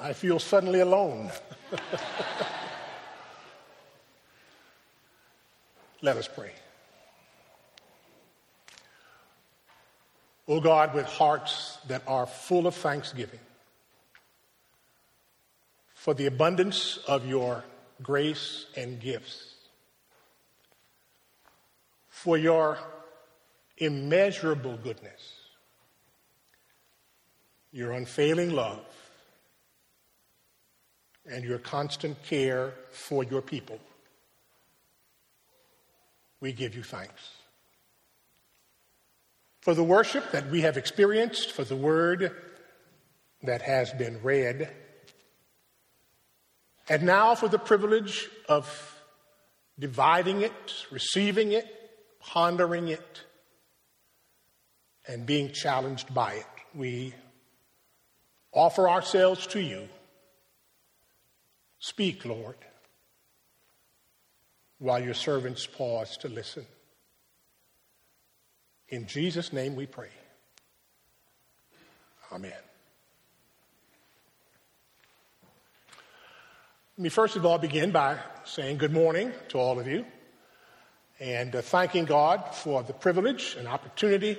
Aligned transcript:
I 0.00 0.12
feel 0.12 0.38
suddenly 0.38 0.80
alone. 0.80 1.30
Let 6.00 6.16
us 6.16 6.28
pray. 6.28 6.52
O 10.48 10.60
God, 10.60 10.94
with 10.94 11.06
hearts 11.06 11.78
that 11.88 12.02
are 12.06 12.26
full 12.26 12.66
of 12.66 12.74
thanksgiving 12.74 13.38
for 15.94 16.14
the 16.14 16.26
abundance 16.26 16.98
of 17.06 17.26
your 17.26 17.62
grace 18.02 18.66
and 18.76 18.98
gifts, 18.98 19.54
for 22.08 22.36
your 22.36 22.78
immeasurable 23.78 24.76
goodness, 24.78 25.36
your 27.72 27.92
unfailing 27.92 28.50
love, 28.50 28.80
and 31.32 31.44
your 31.44 31.58
constant 31.58 32.22
care 32.24 32.74
for 32.90 33.24
your 33.24 33.40
people. 33.40 33.78
We 36.40 36.52
give 36.52 36.74
you 36.74 36.82
thanks. 36.82 37.30
For 39.60 39.74
the 39.74 39.84
worship 39.84 40.32
that 40.32 40.50
we 40.50 40.62
have 40.62 40.76
experienced, 40.76 41.52
for 41.52 41.64
the 41.64 41.76
word 41.76 42.32
that 43.42 43.62
has 43.62 43.92
been 43.92 44.20
read, 44.22 44.68
and 46.88 47.04
now 47.04 47.34
for 47.34 47.48
the 47.48 47.58
privilege 47.58 48.28
of 48.48 48.98
dividing 49.78 50.42
it, 50.42 50.86
receiving 50.90 51.52
it, 51.52 51.66
pondering 52.20 52.88
it, 52.88 53.22
and 55.08 55.24
being 55.24 55.52
challenged 55.52 56.12
by 56.12 56.34
it. 56.34 56.46
We 56.74 57.14
offer 58.52 58.88
ourselves 58.88 59.46
to 59.48 59.60
you. 59.60 59.88
Speak, 61.82 62.24
Lord, 62.24 62.54
while 64.78 65.02
your 65.02 65.14
servants 65.14 65.66
pause 65.66 66.16
to 66.18 66.28
listen. 66.28 66.64
In 68.90 69.08
Jesus' 69.08 69.52
name 69.52 69.74
we 69.74 69.86
pray. 69.86 70.10
Amen. 72.30 72.52
Let 76.96 77.02
me 77.02 77.08
first 77.08 77.34
of 77.34 77.44
all 77.44 77.58
begin 77.58 77.90
by 77.90 78.16
saying 78.44 78.78
good 78.78 78.92
morning 78.92 79.32
to 79.48 79.58
all 79.58 79.80
of 79.80 79.88
you 79.88 80.04
and 81.18 81.56
uh, 81.56 81.62
thanking 81.62 82.04
God 82.04 82.54
for 82.54 82.84
the 82.84 82.92
privilege 82.92 83.56
and 83.58 83.66
opportunity 83.66 84.38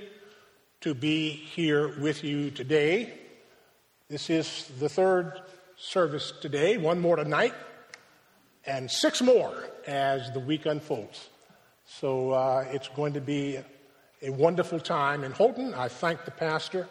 to 0.80 0.94
be 0.94 1.32
here 1.32 2.00
with 2.00 2.24
you 2.24 2.52
today. 2.52 3.14
This 4.08 4.30
is 4.30 4.72
the 4.80 4.88
third 4.88 5.42
service 5.84 6.32
today, 6.40 6.78
one 6.78 7.02
more 7.02 7.18
tonight, 7.18 7.54
and 8.66 8.90
six 8.90 9.22
more 9.22 9.54
as 9.86 10.32
the 10.32 10.40
week 10.40 10.66
unfolds. 10.66 11.30
So 11.86 12.32
uh, 12.32 12.66
it's 12.72 12.88
going 12.88 13.14
to 13.14 13.22
be 13.22 13.60
a 14.22 14.30
wonderful 14.30 14.80
time 14.80 15.26
in 15.26 15.34
Houghton. 15.34 15.74
I 15.74 15.90
thank 15.90 16.24
the 16.24 16.32
pastor 16.32 16.88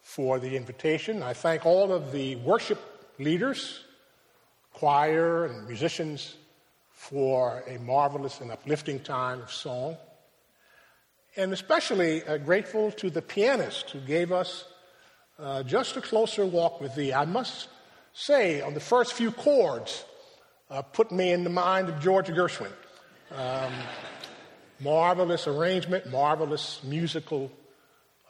for 0.00 0.38
the 0.38 0.56
invitation. 0.56 1.22
I 1.22 1.34
thank 1.34 1.66
all 1.66 1.92
of 1.92 2.12
the 2.12 2.36
worship 2.36 2.80
leaders, 3.18 3.84
choir, 4.72 5.44
and 5.44 5.66
musicians 5.66 6.34
for 6.92 7.62
a 7.68 7.78
marvelous 7.78 8.40
and 8.40 8.50
uplifting 8.50 9.00
time 9.00 9.42
of 9.42 9.52
song. 9.52 9.98
And 11.36 11.52
especially 11.52 12.24
uh, 12.24 12.38
grateful 12.38 12.90
to 12.92 13.10
the 13.10 13.20
pianist 13.20 13.90
who 13.90 14.00
gave 14.00 14.32
us 14.32 14.64
uh, 15.38 15.62
just 15.62 15.98
a 15.98 16.00
closer 16.00 16.46
walk 16.46 16.80
with 16.80 16.94
thee. 16.94 17.12
I 17.12 17.26
must 17.26 17.68
say, 18.14 18.62
on 18.62 18.72
the 18.72 18.80
first 18.80 19.12
few 19.12 19.30
chords, 19.30 20.04
uh, 20.70 20.80
put 20.80 21.12
me 21.12 21.32
in 21.32 21.44
the 21.44 21.50
mind 21.50 21.88
of 21.88 22.00
George 22.00 22.28
Gershwin. 22.28 22.72
Um, 23.34 23.72
marvelous 24.80 25.46
arrangement, 25.46 26.10
marvelous 26.10 26.80
musical 26.84 27.50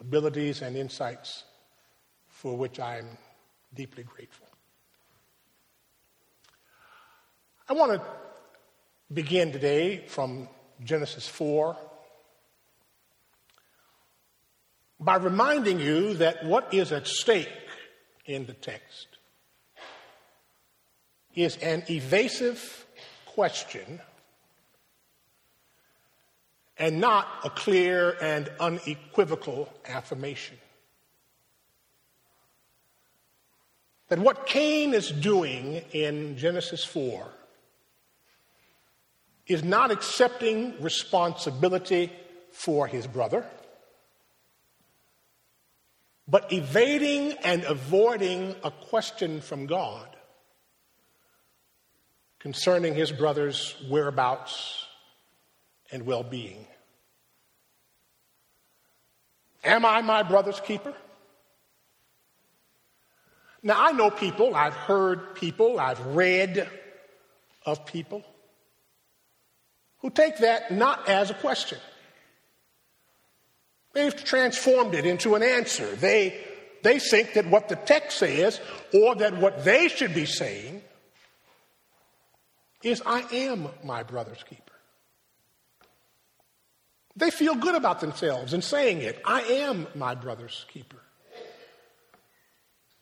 abilities 0.01 0.63
and 0.63 0.77
insights 0.77 1.45
for 2.29 2.57
which 2.57 2.81
I 2.81 2.99
am 2.99 3.07
deeply 3.75 4.03
grateful. 4.03 4.47
I 7.69 7.73
want 7.75 7.93
to 7.93 8.03
begin 9.13 9.53
today 9.53 10.07
from 10.07 10.49
Genesis 10.83 11.27
4 11.29 11.77
by 15.01 15.17
reminding 15.17 15.81
you 15.81 16.15
that 16.15 16.45
what 16.45 16.73
is 16.73 16.93
at 16.93 17.07
stake 17.07 17.49
in 18.27 18.47
the 18.47 18.53
text 18.55 19.14
is 21.35 21.57
an 21.59 21.83
evasive 21.89 22.87
question 23.27 24.01
and 26.79 27.01
not 27.01 27.27
a 27.45 27.51
clear 27.51 28.17
and 28.21 28.51
unequivocal 28.61 29.73
affirmation. 29.87 30.57
That 34.09 34.19
what 34.19 34.47
Cain 34.47 34.93
is 34.93 35.11
doing 35.11 35.83
in 35.93 36.37
Genesis 36.37 36.85
4 36.85 37.27
is 39.47 39.63
not 39.63 39.91
accepting 39.91 40.81
responsibility 40.83 42.13
for 42.51 42.87
his 42.87 43.07
brother, 43.07 43.47
but 46.27 46.53
evading 46.53 47.33
and 47.45 47.65
avoiding 47.65 48.55
a 48.63 48.71
question 48.71 49.41
from 49.41 49.67
God 49.67 50.14
concerning 52.45 52.95
his 52.95 53.11
brother's 53.11 53.75
whereabouts 53.89 54.87
and 55.91 56.05
well 56.05 56.23
being. 56.23 56.67
Am 59.65 59.87
I 59.87 60.03
my 60.03 60.23
brother's 60.23 60.61
keeper? 60.61 60.93
Now, 63.63 63.83
I 63.83 63.93
know 63.93 64.11
people, 64.11 64.55
I've 64.55 64.75
heard 64.75 65.37
people, 65.37 65.81
I've 65.81 66.05
read 66.09 66.69
of 67.65 67.87
people 67.87 68.23
who 70.01 70.11
take 70.11 70.37
that 70.41 70.71
not 70.71 71.09
as 71.09 71.31
a 71.31 71.35
question. 71.35 71.79
They've 73.95 74.23
transformed 74.23 74.95
it 74.95 75.07
into 75.07 75.35
an 75.35 75.43
answer. 75.43 75.87
They, 75.97 76.45
they 76.83 76.99
think 76.99 77.33
that 77.35 77.47
what 77.47 77.71
the 77.71 77.77
text 77.77 78.19
says, 78.19 78.61
or 78.93 79.15
that 79.15 79.35
what 79.39 79.65
they 79.65 79.89
should 79.89 80.13
be 80.13 80.27
saying, 80.27 80.83
is 82.85 83.03
I 83.05 83.23
am 83.33 83.69
my 83.83 84.03
brother's 84.03 84.43
keeper. 84.43 84.61
They 87.17 87.31
feel 87.31 87.55
good 87.55 87.75
about 87.75 88.01
themselves 88.01 88.53
in 88.53 88.63
saying 88.63 89.01
it. 89.01 89.21
I 89.25 89.43
am 89.43 89.87
my 89.95 90.15
brother's 90.15 90.67
keeper. 90.73 90.99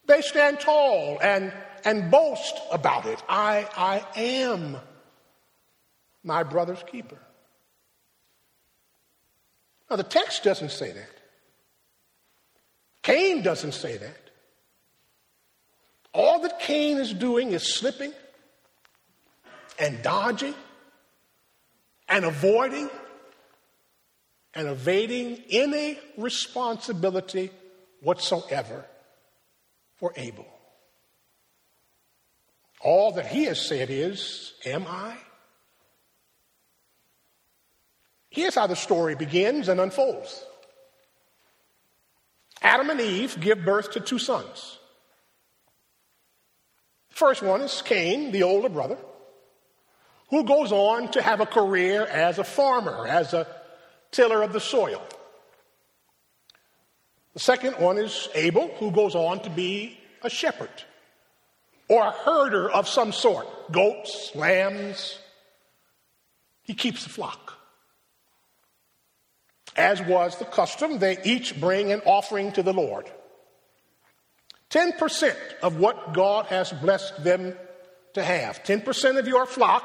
They 0.07 0.21
stand 0.21 0.61
tall 0.61 1.19
and, 1.23 1.53
and 1.85 2.11
boast 2.11 2.59
about 2.71 3.07
it. 3.07 3.23
I, 3.29 3.69
I 3.77 4.21
am 4.21 4.77
my 6.23 6.43
brother's 6.43 6.83
keeper. 6.83 7.19
Now, 9.89 9.97
the 9.97 10.03
text 10.03 10.45
doesn't 10.45 10.71
say 10.71 10.93
that. 10.93 11.11
Cain 13.03 13.43
doesn't 13.43 13.73
say 13.73 13.97
that. 13.97 14.31
All 16.15 16.41
that 16.41 16.61
Cain 16.61 16.99
is 16.99 17.13
doing 17.13 17.53
is 17.53 17.75
slipping 17.75 18.13
and 19.83 20.01
dodging 20.01 20.55
and 22.09 22.25
avoiding 22.25 22.89
and 24.55 24.69
evading 24.69 25.43
any 25.51 25.99
responsibility 26.17 27.51
whatsoever 28.01 28.85
for 29.97 30.13
Abel. 30.17 30.47
All 32.81 33.13
that 33.13 33.27
he 33.27 33.45
has 33.45 33.61
said 33.61 33.91
is, 33.91 34.55
Am 34.65 34.87
I? 34.87 35.17
Here's 38.31 38.55
how 38.55 38.69
the 38.69 38.77
story 38.77 39.17
begins 39.17 39.69
and 39.69 39.81
unfolds 39.81 40.45
Adam 42.63 42.89
and 42.91 43.01
Eve 43.01 43.37
give 43.41 43.65
birth 43.65 43.91
to 43.93 44.01
two 44.01 44.21
sons. 44.21 44.79
First 47.11 47.43
one 47.43 47.63
is 47.63 47.83
Cain, 47.83 48.31
the 48.31 48.45
older 48.45 48.69
brother, 48.69 48.97
who 50.33 50.45
goes 50.45 50.73
on 50.73 51.09
to 51.09 51.21
have 51.21 51.41
a 51.41 51.47
career 51.47 52.07
as 52.07 52.39
a 52.39 52.45
farmer, 52.45 53.07
as 53.07 53.35
a 53.35 53.47
tiller 54.11 54.43
of 54.43 54.55
the 54.55 54.61
soil. 54.61 55.03
The 57.35 57.39
second 57.39 57.75
one 57.75 57.99
is 57.99 58.31
Abel, 58.35 58.69
who 58.79 58.91
goes 58.91 59.15
on 59.15 59.41
to 59.43 59.51
be 59.51 60.01
a 60.23 60.31
shepherd 60.31 60.71
or 61.87 62.03
a 62.03 62.11
herder 62.13 62.71
of 62.71 62.89
some 62.89 63.13
sort 63.13 63.47
goats, 63.71 64.33
lambs. 64.35 65.19
He 66.63 66.73
keeps 66.73 67.05
the 67.05 67.11
flock. 67.11 67.59
As 69.77 70.01
was 70.01 70.39
the 70.39 70.47
custom, 70.47 70.99
they 70.99 71.19
each 71.25 71.61
bring 71.61 71.93
an 71.93 72.01
offering 72.07 72.53
to 72.53 72.63
the 72.63 72.73
Lord. 72.73 73.11
10% 74.71 75.37
of 75.63 75.77
what 75.77 76.15
God 76.15 76.47
has 76.47 76.73
blessed 76.73 77.23
them 77.23 77.55
to 78.15 78.23
have. 78.23 78.63
10% 78.63 79.19
of 79.19 79.29
your 79.29 79.45
flock, 79.45 79.85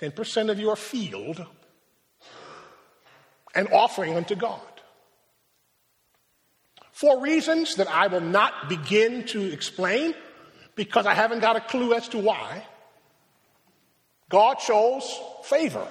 10% 0.00 0.50
of 0.50 0.58
your 0.58 0.76
field, 0.76 1.44
an 3.54 3.66
offering 3.68 4.16
unto 4.16 4.34
God. 4.34 4.60
For 6.92 7.20
reasons 7.20 7.76
that 7.76 7.88
I 7.88 8.06
will 8.06 8.20
not 8.20 8.68
begin 8.68 9.24
to 9.26 9.52
explain, 9.52 10.14
because 10.74 11.06
I 11.06 11.14
haven't 11.14 11.40
got 11.40 11.56
a 11.56 11.60
clue 11.60 11.94
as 11.94 12.08
to 12.10 12.18
why, 12.18 12.64
God 14.28 14.60
shows 14.60 15.20
favor 15.44 15.86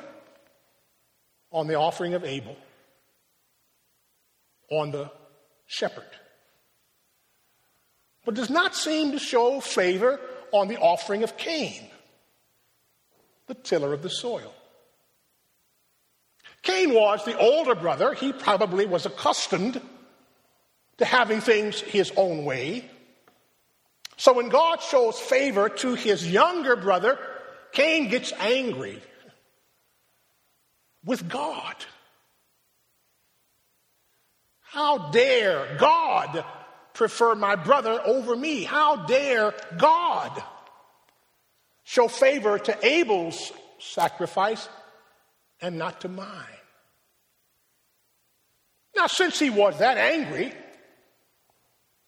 on 1.52 1.68
the 1.68 1.76
offering 1.76 2.14
of 2.14 2.24
Abel, 2.24 2.56
on 4.70 4.92
the 4.92 5.12
shepherd 5.68 6.06
but 8.26 8.34
does 8.34 8.50
not 8.50 8.76
seem 8.76 9.12
to 9.12 9.20
show 9.20 9.60
favor 9.60 10.20
on 10.52 10.68
the 10.68 10.78
offering 10.78 11.24
of 11.24 11.38
Cain, 11.38 11.88
the 13.48 13.54
tiller 13.54 13.94
of 13.94 14.02
the 14.02 14.10
soil. 14.10 14.54
Cain 16.62 16.94
was 16.94 17.24
the 17.26 17.38
older 17.38 17.76
brother. 17.76 18.14
He 18.14 18.34
probably 18.34 18.86
was 18.86 19.06
accustomed 19.06 19.80
to 20.98 21.06
having 21.06 21.40
things 21.40 21.80
his 21.80 22.12
own 22.18 22.44
way. 22.44 22.90
So 24.18 24.34
when 24.34 24.50
God 24.50 24.82
shows 24.82 25.20
favor 25.20 25.70
to 25.70 25.94
his 25.94 26.30
younger 26.30 26.76
brother, 26.76 27.20
Cain 27.72 28.10
gets 28.10 28.32
angry 28.40 29.02
with 31.04 31.28
God. 31.30 31.76
How 34.62 35.12
dare 35.12 35.78
God 35.78 36.44
prefer 36.94 37.36
my 37.36 37.56
brother 37.56 38.02
over 38.06 38.36
me? 38.36 38.64
How 38.64 39.06
dare 39.06 39.54
God 39.78 40.44
show 41.86 42.10
favor 42.10 42.60
to 42.60 42.86
Abel's 42.86 43.54
sacrifice 43.80 44.68
and 45.62 45.78
not 45.78 46.02
to 46.02 46.10
mine? 46.10 46.28
Now, 48.98 49.08
since 49.08 49.40
he 49.40 49.50
was 49.50 49.80
that 49.80 49.98
angry, 49.98 50.54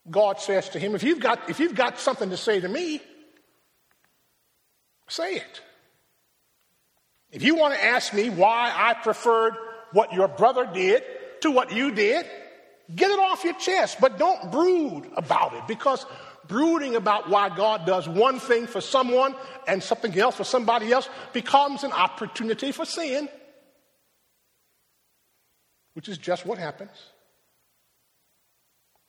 God 0.10 0.42
says 0.42 0.68
to 0.70 0.80
him, 0.80 0.96
if 0.96 1.04
you've 1.04 1.22
got, 1.22 1.50
if 1.50 1.62
you've 1.62 1.76
got 1.76 2.00
something 2.00 2.30
to 2.32 2.38
say 2.38 2.60
to 2.60 2.68
me, 2.68 3.02
say 5.08 5.36
it. 5.36 5.62
If 7.32 7.44
you 7.44 7.56
want 7.56 7.74
to 7.74 7.84
ask 7.84 8.14
me 8.14 8.30
why 8.30 8.74
I 8.76 8.94
preferred 8.94 9.54
what 9.94 10.12
your 10.12 10.28
brother 10.28 10.66
did 10.66 11.04
to 11.42 11.52
what 11.52 11.72
you 11.72 11.92
did, 11.92 12.26
Get 12.96 13.12
it 13.12 13.20
off 13.20 13.44
your 13.44 13.54
chest, 13.56 13.98
but 14.00 14.18
don't 14.18 14.50
brood 14.50 15.12
about 15.18 15.54
it 15.54 15.68
because 15.68 16.06
brooding 16.48 16.96
about 16.96 17.30
why 17.30 17.56
God 17.56 17.86
does 17.86 18.08
one 18.08 18.40
thing 18.40 18.68
for 18.68 18.82
someone 18.82 19.36
and 19.68 19.82
something 19.82 20.18
else 20.18 20.36
for 20.36 20.44
somebody 20.44 20.92
else 20.92 21.10
becomes 21.34 21.84
an 21.84 21.92
opportunity 21.92 22.72
for 22.72 22.86
sin, 22.86 23.30
which 25.94 26.10
is 26.10 26.18
just 26.18 26.46
what 26.46 26.58
happens. 26.58 26.92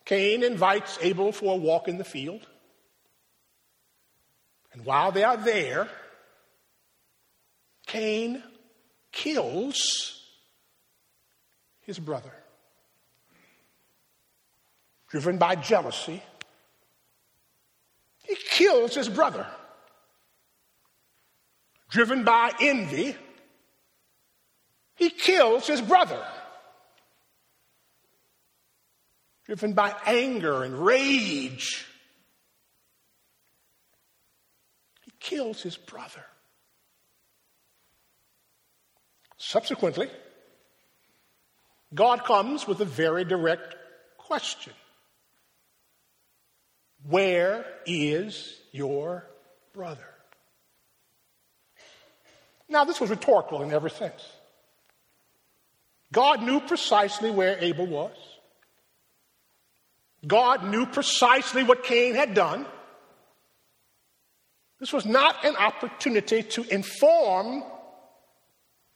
Cain 0.05 0.43
invites 0.43 0.99
Abel 1.02 1.32
for 1.32 1.55
a 1.55 1.56
walk 1.56 1.87
in 1.87 1.99
the 1.99 2.05
field. 2.05 2.46
And 4.73 4.85
while 4.85 5.12
they 5.12 5.25
are 5.25 5.37
there, 5.37 5.88
Cain 7.87 8.43
kills 9.12 10.23
his 11.82 11.99
brother 11.99 12.32
driven 15.08 15.38
by 15.38 15.56
jealousy, 15.56 16.23
he 18.28 18.36
kills 18.36 18.94
his 18.94 19.08
brother. 19.08 19.46
Driven 21.90 22.25
by 22.25 22.52
envy, 22.60 23.16
he 24.96 25.08
kills 25.08 25.66
his 25.66 25.80
brother. 25.80 26.22
Driven 29.46 29.72
by 29.72 29.94
anger 30.04 30.62
and 30.62 30.84
rage, 30.84 31.86
he 35.06 35.12
kills 35.19 35.62
his 35.62 35.78
brother. 35.78 36.25
Subsequently, 39.38 40.10
God 41.94 42.25
comes 42.25 42.66
with 42.66 42.80
a 42.80 42.84
very 42.84 43.25
direct 43.25 43.75
question 44.19 44.75
where 47.08 47.64
is 47.87 48.60
your 48.72 49.25
brother? 49.72 50.05
Now, 52.69 52.84
this 52.84 53.00
was 53.00 53.10
rhetorical 53.10 53.62
in 53.62 53.72
every 53.72 53.90
sense. 53.90 54.22
God 56.12 56.43
knew 56.43 56.60
precisely 56.60 57.31
where 57.31 57.58
Abel 57.60 57.87
was. 57.87 58.16
God 60.26 60.64
knew 60.64 60.87
precisely 60.87 61.62
what 61.62 61.84
Cain 61.84 62.14
had 62.14 62.34
done. 62.34 62.66
This 64.81 64.93
was 64.93 65.06
not 65.06 65.44
an 65.44 65.56
opportunity 65.56 66.43
to 66.43 66.64
inform 66.64 67.62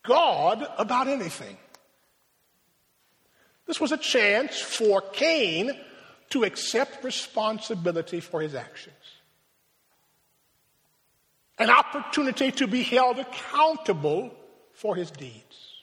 God 0.05 0.67
about 0.79 1.09
anything. 1.09 1.57
This 3.67 3.81
was 3.81 3.93
a 3.93 3.97
chance 3.97 4.61
for 4.61 5.01
Cain 5.01 5.73
to 6.33 6.45
accept 6.45 7.05
responsibility 7.05 8.19
for 8.19 8.41
his 8.41 8.55
actions, 8.55 8.97
an 11.59 11.69
opportunity 11.69 12.51
to 12.51 12.67
be 12.67 12.83
held 12.83 13.19
accountable 13.19 14.31
for 14.73 14.97
his 14.97 15.11
deeds. 15.11 15.83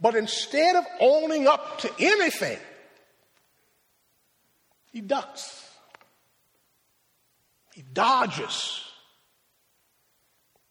But 0.00 0.16
instead 0.16 0.74
of 0.74 0.84
owning 1.00 1.46
up 1.46 1.78
to 1.78 1.90
anything, 2.00 2.58
he 4.90 5.00
ducks, 5.00 5.70
he 7.74 7.82
dodges, 7.92 8.82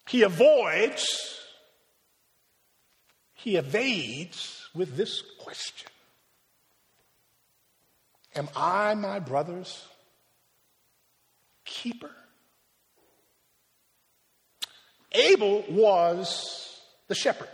he 0.10 0.24
avoids, 0.24 1.40
he 3.34 3.56
evades 3.56 4.68
with 4.76 4.98
this 4.98 5.24
question 5.40 5.91
Am 8.36 8.48
I 8.56 8.96
my 8.96 9.20
brother's 9.20 9.86
keeper? 11.66 12.12
Abel 15.12 15.64
was 15.70 16.80
the 17.08 17.16
shepherd. 17.16 17.50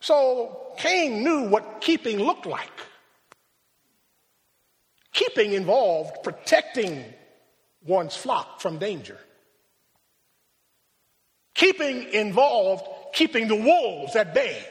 So 0.00 0.72
Cain 0.76 1.24
knew 1.24 1.48
what 1.48 1.80
keeping 1.80 2.18
looked 2.18 2.46
like. 2.46 2.70
Keeping 5.12 5.52
involved 5.52 6.22
protecting 6.22 7.04
one's 7.84 8.14
flock 8.14 8.60
from 8.60 8.78
danger. 8.78 9.18
Keeping 11.54 12.12
involved 12.12 12.86
keeping 13.14 13.48
the 13.48 13.56
wolves 13.56 14.14
at 14.14 14.34
bay 14.34 14.62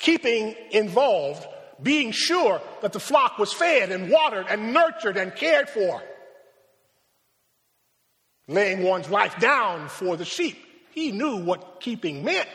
keeping 0.00 0.56
involved, 0.70 1.46
being 1.80 2.10
sure 2.10 2.60
that 2.82 2.92
the 2.92 2.98
flock 2.98 3.38
was 3.38 3.52
fed 3.52 3.92
and 3.92 4.10
watered 4.10 4.46
and 4.48 4.72
nurtured 4.72 5.16
and 5.16 5.34
cared 5.36 5.68
for, 5.68 6.02
laying 8.48 8.82
one's 8.82 9.08
life 9.08 9.38
down 9.38 9.88
for 9.88 10.16
the 10.16 10.24
sheep. 10.24 10.58
He 10.90 11.12
knew 11.12 11.36
what 11.36 11.80
keeping 11.80 12.24
meant. 12.24 12.48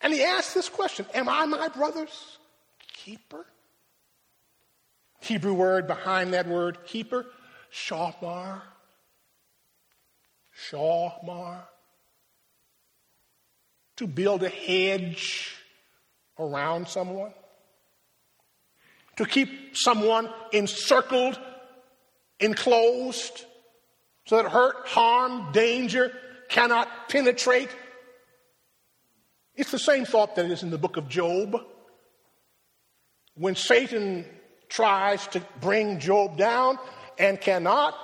And 0.00 0.12
he 0.12 0.22
asked 0.22 0.54
this 0.54 0.68
question 0.68 1.06
Am 1.14 1.28
I 1.28 1.46
my 1.46 1.68
brother's 1.68 2.38
keeper? 2.92 3.46
Hebrew 5.20 5.54
word 5.54 5.86
behind 5.86 6.34
that 6.34 6.46
word, 6.46 6.84
keeper, 6.84 7.26
shamar. 7.72 8.62
Shamar 10.70 11.62
to 13.98 14.06
build 14.06 14.42
a 14.42 14.48
hedge 14.48 15.54
around 16.38 16.88
someone, 16.88 17.32
to 19.16 19.26
keep 19.26 19.76
someone 19.76 20.28
encircled, 20.52 21.38
enclosed, 22.40 23.44
so 24.26 24.36
that 24.36 24.50
hurt, 24.50 24.86
harm, 24.86 25.52
danger 25.52 26.12
cannot 26.48 26.88
penetrate. 27.08 27.70
It's 29.54 29.70
the 29.70 29.78
same 29.78 30.04
thought 30.04 30.36
that 30.36 30.46
is 30.46 30.62
in 30.62 30.70
the 30.70 30.78
book 30.78 30.96
of 30.96 31.08
Job. 31.08 31.56
When 33.34 33.56
Satan 33.56 34.24
tries 34.68 35.26
to 35.28 35.42
bring 35.60 35.98
Job 35.98 36.36
down 36.36 36.78
and 37.18 37.40
cannot, 37.40 37.94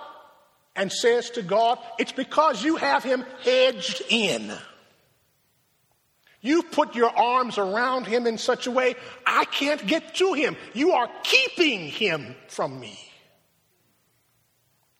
and 0.76 0.90
says 0.90 1.30
to 1.30 1.42
God, 1.42 1.78
It's 1.98 2.12
because 2.12 2.64
you 2.64 2.76
have 2.76 3.04
him 3.04 3.24
hedged 3.42 4.02
in. 4.08 4.52
You 6.44 6.62
put 6.62 6.94
your 6.94 7.08
arms 7.08 7.56
around 7.56 8.06
him 8.06 8.26
in 8.26 8.36
such 8.36 8.66
a 8.66 8.70
way, 8.70 8.96
I 9.26 9.46
can't 9.46 9.84
get 9.86 10.16
to 10.16 10.34
him. 10.34 10.56
You 10.74 10.92
are 10.92 11.08
keeping 11.22 11.88
him 11.88 12.36
from 12.48 12.78
me. 12.78 12.98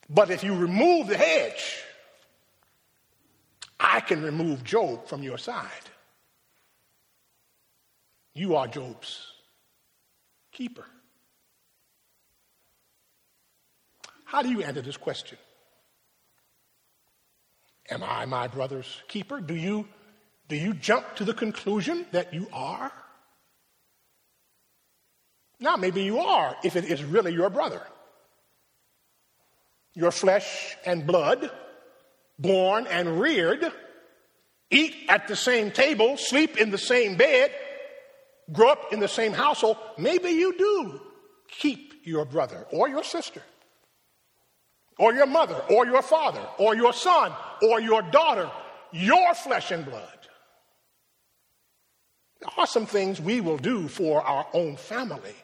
But 0.09 0.31
if 0.31 0.43
you 0.43 0.55
remove 0.57 1.09
the 1.09 1.19
hedge, 1.19 1.83
I 3.79 4.01
can 4.01 4.23
remove 4.23 4.65
Job 4.65 5.07
from 5.07 5.23
your 5.23 5.37
side. 5.37 5.69
You 8.33 8.57
are 8.57 8.67
Job's 8.67 9.31
keeper. 10.51 10.87
How 14.25 14.41
do 14.41 14.49
you 14.49 14.63
answer 14.63 14.81
this 14.81 14.97
question? 14.97 15.37
Am 17.91 18.03
I 18.03 18.25
my 18.25 18.49
brother's 18.49 19.03
keeper? 19.09 19.43
Do 19.43 19.55
you, 19.55 19.87
do 20.49 20.57
you 20.57 20.75
jump 20.75 21.17
to 21.17 21.25
the 21.25 21.35
conclusion 21.35 22.07
that 22.13 22.35
you 22.35 22.49
are? 22.53 22.93
Now, 25.61 25.77
maybe 25.77 26.03
you 26.03 26.19
are 26.19 26.57
if 26.63 26.77
it 26.77 26.85
is 26.85 27.03
really 27.03 27.33
your 27.33 27.51
brother. 27.51 27.81
Your 29.95 30.11
flesh 30.11 30.77
and 30.85 31.07
blood, 31.07 31.51
born 32.39 32.87
and 32.89 33.21
reared, 33.21 33.73
eat 34.71 34.95
at 35.09 35.29
the 35.29 35.37
same 35.37 35.71
table, 35.71 36.17
sleep 36.17 36.57
in 36.57 36.71
the 36.71 36.79
same 36.79 37.17
bed, 37.17 37.53
grow 38.53 38.71
up 38.71 38.93
in 38.93 39.01
the 39.01 39.09
same 39.09 39.33
household. 39.33 39.77
Maybe 39.97 40.31
you 40.31 40.59
do 40.59 41.01
keep 41.49 41.95
your 42.05 42.25
brother 42.25 42.67
or 42.73 42.89
your 42.89 43.05
sister 43.05 43.43
or 44.99 45.13
your 45.13 45.27
mother, 45.27 45.61
or 45.71 45.87
your 45.87 46.03
father, 46.03 46.47
or 46.59 46.77
your 46.77 46.93
son, 46.93 47.33
or 47.63 47.81
your 47.81 48.03
daughter, 48.03 48.51
your 48.93 49.35
flesh 49.35 49.71
and 49.71 49.85
blood. 49.85 50.24
There 52.45 52.53
are 52.59 52.67
some 52.67 52.85
things 52.85 53.23
we 53.23 53.41
will 53.41 53.57
do 53.57 53.89
for 53.89 54.21
our 54.21 54.47
own 54.53 54.77
family 54.77 55.35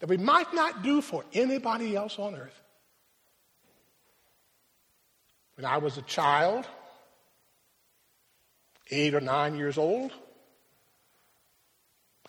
that 0.00 0.08
we 0.08 0.16
might 0.16 0.52
not 0.52 0.82
do 0.82 1.00
for 1.00 1.24
anybody 1.32 1.94
else 1.94 2.18
on 2.18 2.34
earth. 2.34 2.60
When 5.54 5.64
I 5.64 5.78
was 5.78 5.96
a 5.96 6.02
child, 6.02 6.66
eight 8.90 9.14
or 9.14 9.20
nine 9.20 9.54
years 9.54 9.78
old, 9.78 10.10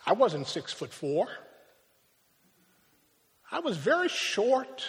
I 0.06 0.12
wasn't 0.12 0.46
six 0.46 0.72
foot 0.72 0.92
four. 0.92 1.26
I 3.50 3.58
was 3.58 3.76
very 3.76 4.08
short 4.08 4.84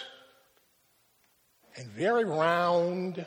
and 1.76 1.88
very 1.88 2.24
round 2.24 3.26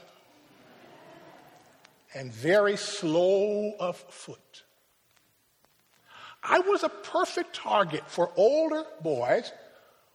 and 2.14 2.32
very 2.32 2.78
slow 2.78 3.74
of 3.80 3.98
foot. 3.98 4.64
I 6.44 6.60
was 6.60 6.84
a 6.84 6.90
perfect 6.90 7.56
target 7.56 8.04
for 8.08 8.32
older 8.36 8.84
boys 9.02 9.52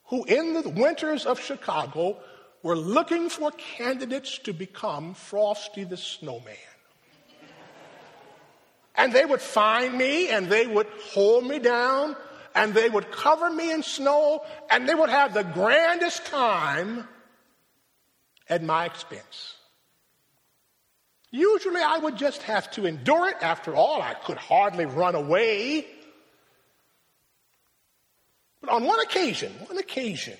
who, 0.06 0.24
in 0.24 0.54
the 0.54 0.68
winters 0.68 1.26
of 1.26 1.40
Chicago, 1.40 2.18
were 2.62 2.76
looking 2.76 3.28
for 3.28 3.50
candidates 3.52 4.38
to 4.40 4.52
become 4.52 5.14
Frosty 5.14 5.84
the 5.84 5.96
Snowman. 5.96 6.54
And 8.94 9.12
they 9.12 9.24
would 9.24 9.40
find 9.40 9.96
me 9.96 10.28
and 10.28 10.48
they 10.48 10.66
would 10.66 10.88
hold 11.12 11.46
me 11.46 11.60
down 11.60 12.16
and 12.54 12.74
they 12.74 12.88
would 12.88 13.12
cover 13.12 13.48
me 13.48 13.70
in 13.70 13.84
snow 13.84 14.42
and 14.70 14.88
they 14.88 14.94
would 14.94 15.10
have 15.10 15.32
the 15.32 15.44
grandest 15.44 16.26
time 16.26 17.06
at 18.48 18.62
my 18.62 18.86
expense. 18.86 19.57
Usually 21.30 21.80
I 21.82 21.98
would 21.98 22.16
just 22.16 22.42
have 22.42 22.70
to 22.72 22.86
endure 22.86 23.28
it. 23.28 23.36
After 23.40 23.74
all, 23.74 24.00
I 24.00 24.14
could 24.14 24.38
hardly 24.38 24.86
run 24.86 25.14
away. 25.14 25.86
But 28.60 28.70
on 28.70 28.84
one 28.84 29.00
occasion, 29.00 29.52
one 29.66 29.78
occasion, 29.78 30.36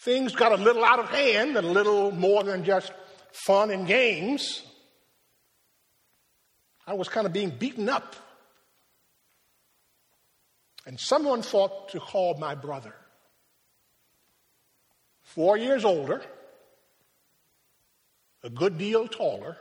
things 0.00 0.34
got 0.34 0.52
a 0.52 0.56
little 0.56 0.84
out 0.84 0.98
of 0.98 1.08
hand, 1.08 1.56
and 1.56 1.66
a 1.66 1.70
little 1.70 2.12
more 2.12 2.44
than 2.44 2.64
just 2.64 2.92
fun 3.32 3.70
and 3.70 3.86
games. 3.86 4.62
I 6.86 6.94
was 6.94 7.08
kind 7.08 7.26
of 7.26 7.32
being 7.32 7.50
beaten 7.50 7.88
up. 7.88 8.14
And 10.86 11.00
someone 11.00 11.42
thought 11.42 11.88
to 11.90 12.00
call 12.00 12.36
my 12.38 12.54
brother 12.54 12.94
four 15.22 15.56
years 15.56 15.84
older, 15.84 16.22
a 18.42 18.50
good 18.50 18.78
deal 18.78 19.08
taller, 19.08 19.56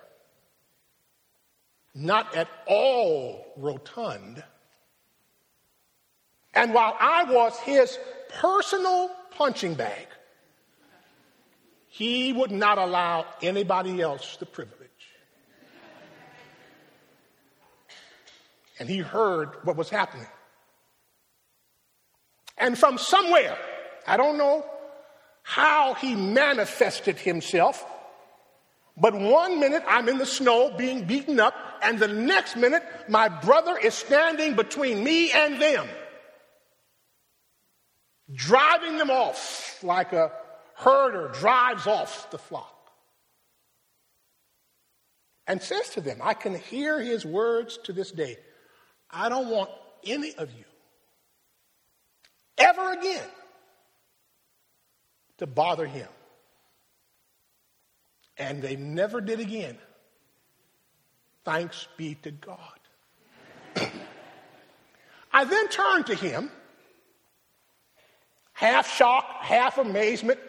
not 1.94 2.36
at 2.36 2.48
all 2.68 3.54
rotund. 3.58 4.44
And 6.54 6.74
while 6.74 6.96
I 7.00 7.24
was 7.24 7.58
his 7.60 7.98
personal 8.40 9.10
punching 9.32 9.76
bag, 9.76 10.08
he 11.88 12.34
would 12.34 12.52
not 12.52 12.78
allow 12.78 13.26
anybody 13.42 14.02
else 14.02 14.36
the 14.38 14.46
privilege. 14.46 14.82
And 18.80 18.90
he 18.90 18.98
heard 18.98 19.56
what 19.64 19.78
was 19.78 19.90
happening. 19.90 20.28
And 22.58 22.78
from 22.78 22.98
somewhere, 22.98 23.58
I 24.06 24.18
don't 24.18 24.38
know 24.38 24.66
how 25.44 25.94
he 25.94 26.16
manifested 26.16 27.18
himself. 27.18 27.86
But 28.98 29.14
one 29.14 29.60
minute 29.60 29.84
I'm 29.88 30.08
in 30.08 30.18
the 30.18 30.26
snow 30.26 30.72
being 30.76 31.06
beaten 31.06 31.40
up, 31.40 31.54
and 31.82 32.00
the 32.00 32.08
next 32.08 32.56
minute 32.56 32.84
my 33.10 33.28
brother 33.28 33.78
is 33.78 33.94
standing 33.94 34.56
between 34.56 35.04
me 35.04 35.32
and 35.32 35.62
them, 35.62 35.88
driving 38.34 38.98
them 38.98 39.10
off 39.10 39.84
like 39.84 40.14
a 40.14 40.32
herder 40.76 41.30
drives 41.34 41.88
off 41.88 42.30
the 42.32 42.38
flock. 42.38 42.72
And 45.48 45.62
says 45.62 45.90
to 45.92 46.02
them, 46.02 46.20
I 46.24 46.34
can 46.34 46.56
hear 46.56 47.00
his 47.00 47.26
words 47.26 47.78
to 47.84 47.94
this 47.94 48.12
day 48.12 48.38
I 49.12 49.30
don't 49.30 49.50
want 49.50 49.70
any 50.06 50.34
of 50.36 50.52
you 50.52 50.66
ever 52.58 52.94
again 52.94 53.28
to 55.38 55.48
bother 55.48 55.86
him. 55.86 56.08
And 58.38 58.62
they 58.62 58.76
never 58.76 59.22
did 59.22 59.40
again. 59.40 59.78
Thanks 61.44 61.88
be 61.96 62.16
to 62.24 62.32
God. 62.32 62.80
I 65.32 65.44
then 65.44 65.68
turned 65.68 66.08
to 66.08 66.16
him, 66.16 66.50
half 68.54 68.90
shock, 68.90 69.26
half 69.42 69.78
amazement, 69.78 70.40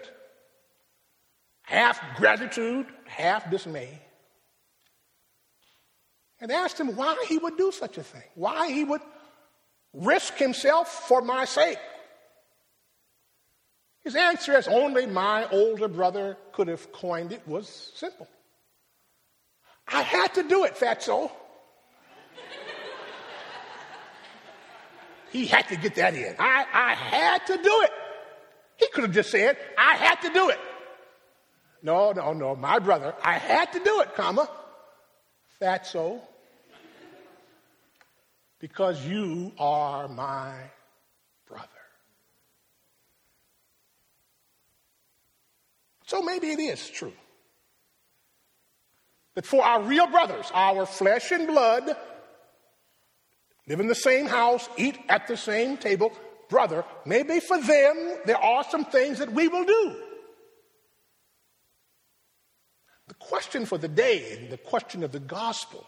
half 1.62 2.00
gratitude, 2.16 2.86
half 3.04 3.50
dismay, 3.50 4.00
and 6.40 6.50
asked 6.52 6.78
him 6.78 6.96
why 6.96 7.16
he 7.28 7.38
would 7.38 7.56
do 7.56 7.72
such 7.72 7.98
a 7.98 8.02
thing, 8.02 8.22
why 8.34 8.70
he 8.70 8.84
would 8.84 9.00
risk 9.92 10.34
himself 10.34 10.88
for 11.08 11.20
my 11.20 11.44
sake. 11.44 11.78
His 14.06 14.14
answer, 14.14 14.54
as 14.54 14.68
only 14.68 15.04
my 15.04 15.50
older 15.50 15.88
brother 15.88 16.36
could 16.52 16.68
have 16.68 16.92
coined 16.92 17.32
it, 17.32 17.42
was 17.44 17.90
simple. 17.96 18.28
I 19.88 20.02
had 20.02 20.32
to 20.34 20.44
do 20.44 20.62
it, 20.62 20.76
fatso. 20.76 21.28
he 25.32 25.46
had 25.46 25.66
to 25.70 25.76
get 25.76 25.96
that 25.96 26.14
in. 26.14 26.36
I, 26.38 26.66
I 26.72 26.94
had 26.94 27.46
to 27.48 27.56
do 27.56 27.82
it. 27.82 27.90
He 28.76 28.86
could 28.94 29.02
have 29.02 29.12
just 29.12 29.32
said, 29.32 29.58
I 29.76 29.96
had 29.96 30.22
to 30.22 30.32
do 30.32 30.50
it. 30.50 30.60
No, 31.82 32.12
no, 32.12 32.32
no, 32.32 32.54
my 32.54 32.78
brother, 32.78 33.12
I 33.24 33.38
had 33.38 33.72
to 33.72 33.80
do 33.80 34.02
it, 34.02 34.14
comma, 34.14 34.48
fatso, 35.60 36.20
because 38.60 39.04
you 39.04 39.50
are 39.58 40.06
my 40.06 40.54
brother. 41.48 41.66
So 46.06 46.22
maybe 46.22 46.50
it 46.50 46.60
is 46.60 46.88
true 46.88 47.12
that 49.34 49.44
for 49.44 49.62
our 49.62 49.82
real 49.82 50.06
brothers, 50.06 50.50
our 50.54 50.86
flesh 50.86 51.30
and 51.30 51.46
blood, 51.46 51.94
live 53.68 53.80
in 53.80 53.88
the 53.88 53.94
same 53.94 54.26
house, 54.26 54.68
eat 54.76 54.98
at 55.08 55.26
the 55.26 55.36
same 55.36 55.76
table, 55.76 56.12
brother, 56.48 56.84
maybe 57.04 57.40
for 57.40 57.60
them 57.60 58.18
there 58.24 58.38
are 58.38 58.64
some 58.64 58.84
things 58.84 59.18
that 59.18 59.32
we 59.32 59.48
will 59.48 59.64
do. 59.64 59.96
The 63.08 63.14
question 63.14 63.66
for 63.66 63.78
the 63.78 63.88
day 63.88 64.38
and 64.38 64.50
the 64.50 64.58
question 64.58 65.02
of 65.02 65.12
the 65.12 65.20
gospel 65.20 65.84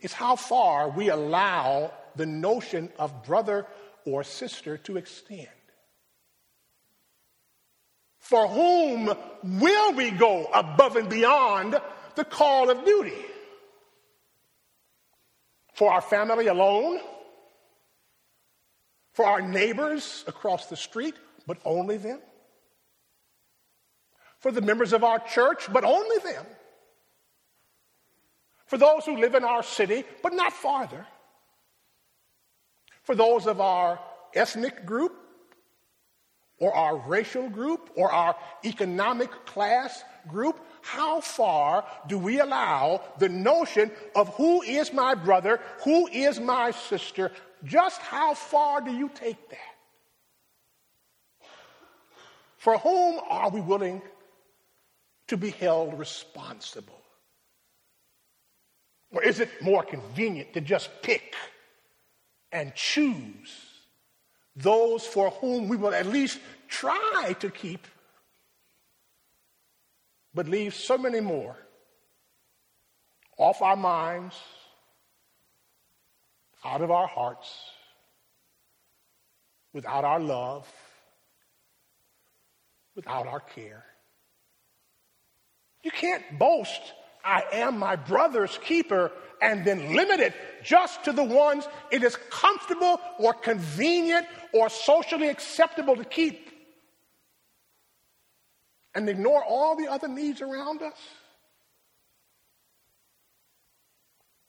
is 0.00 0.12
how 0.12 0.36
far 0.36 0.90
we 0.90 1.08
allow 1.08 1.92
the 2.14 2.26
notion 2.26 2.90
of 2.98 3.24
brother 3.24 3.66
or 4.04 4.22
sister 4.22 4.76
to 4.78 4.96
extend. 4.96 5.48
For 8.28 8.46
whom 8.46 9.12
will 9.42 9.92
we 9.94 10.10
go 10.10 10.46
above 10.52 10.96
and 10.96 11.08
beyond 11.08 11.80
the 12.14 12.24
call 12.24 12.70
of 12.70 12.84
duty? 12.84 13.24
for 15.78 15.92
our 15.92 16.00
family 16.00 16.48
alone, 16.48 16.98
for 19.12 19.24
our 19.24 19.40
neighbors 19.40 20.24
across 20.26 20.66
the 20.66 20.74
street, 20.74 21.14
but 21.46 21.56
only 21.64 21.98
them, 21.98 22.18
for 24.40 24.50
the 24.50 24.60
members 24.60 24.92
of 24.92 25.04
our 25.04 25.20
church, 25.20 25.72
but 25.72 25.84
only 25.84 26.18
them, 26.18 26.44
for 28.66 28.76
those 28.76 29.04
who 29.04 29.18
live 29.18 29.36
in 29.36 29.44
our 29.44 29.62
city, 29.62 30.02
but 30.20 30.34
not 30.34 30.52
farther, 30.52 31.06
for 33.04 33.14
those 33.14 33.46
of 33.46 33.60
our 33.60 34.00
ethnic 34.34 34.84
group, 34.84 35.14
or 36.60 36.74
our 36.74 36.96
racial 36.96 37.48
group, 37.48 37.90
or 37.94 38.10
our 38.10 38.34
economic 38.64 39.30
class 39.46 40.02
group, 40.26 40.58
how 40.82 41.20
far 41.20 41.84
do 42.08 42.18
we 42.18 42.40
allow 42.40 43.00
the 43.18 43.28
notion 43.28 43.90
of 44.16 44.34
who 44.34 44.62
is 44.62 44.92
my 44.92 45.14
brother, 45.14 45.60
who 45.84 46.08
is 46.08 46.40
my 46.40 46.70
sister, 46.72 47.30
just 47.64 48.00
how 48.00 48.34
far 48.34 48.80
do 48.80 48.92
you 48.92 49.10
take 49.14 49.50
that? 49.50 49.58
For 52.56 52.76
whom 52.78 53.20
are 53.28 53.50
we 53.50 53.60
willing 53.60 54.02
to 55.28 55.36
be 55.36 55.50
held 55.50 55.98
responsible? 55.98 57.00
Or 59.12 59.22
is 59.22 59.40
it 59.40 59.62
more 59.62 59.82
convenient 59.82 60.54
to 60.54 60.60
just 60.60 60.90
pick 61.02 61.34
and 62.52 62.74
choose 62.74 63.67
those 64.58 65.06
for 65.06 65.30
whom 65.30 65.68
we 65.68 65.76
will 65.76 65.94
at 65.94 66.06
least 66.06 66.38
try 66.68 67.34
to 67.40 67.50
keep 67.50 67.86
but 70.34 70.48
leave 70.48 70.74
so 70.74 70.98
many 70.98 71.20
more 71.20 71.56
off 73.38 73.62
our 73.62 73.76
minds, 73.76 74.34
out 76.64 76.80
of 76.80 76.90
our 76.90 77.06
hearts, 77.06 77.52
without 79.72 80.04
our 80.04 80.18
love, 80.18 80.66
without 82.96 83.26
our 83.28 83.40
care. 83.40 83.84
You 85.84 85.92
can't 85.92 86.38
boast, 86.38 86.82
I 87.24 87.44
am 87.52 87.78
my 87.78 87.96
brother's 87.96 88.58
keeper, 88.58 89.12
and 89.40 89.64
then 89.64 89.94
limit 89.94 90.20
it 90.20 90.34
just 90.62 91.04
to 91.04 91.12
the 91.12 91.24
ones 91.24 91.66
it 91.90 92.02
is 92.02 92.16
comfortable 92.30 93.00
or 93.18 93.32
convenient 93.32 94.26
or 94.52 94.68
socially 94.68 95.28
acceptable 95.28 95.96
to 95.96 96.04
keep 96.04 96.50
and 98.94 99.08
ignore 99.08 99.44
all 99.44 99.76
the 99.76 99.86
other 99.88 100.08
needs 100.08 100.40
around 100.40 100.82
us? 100.82 100.98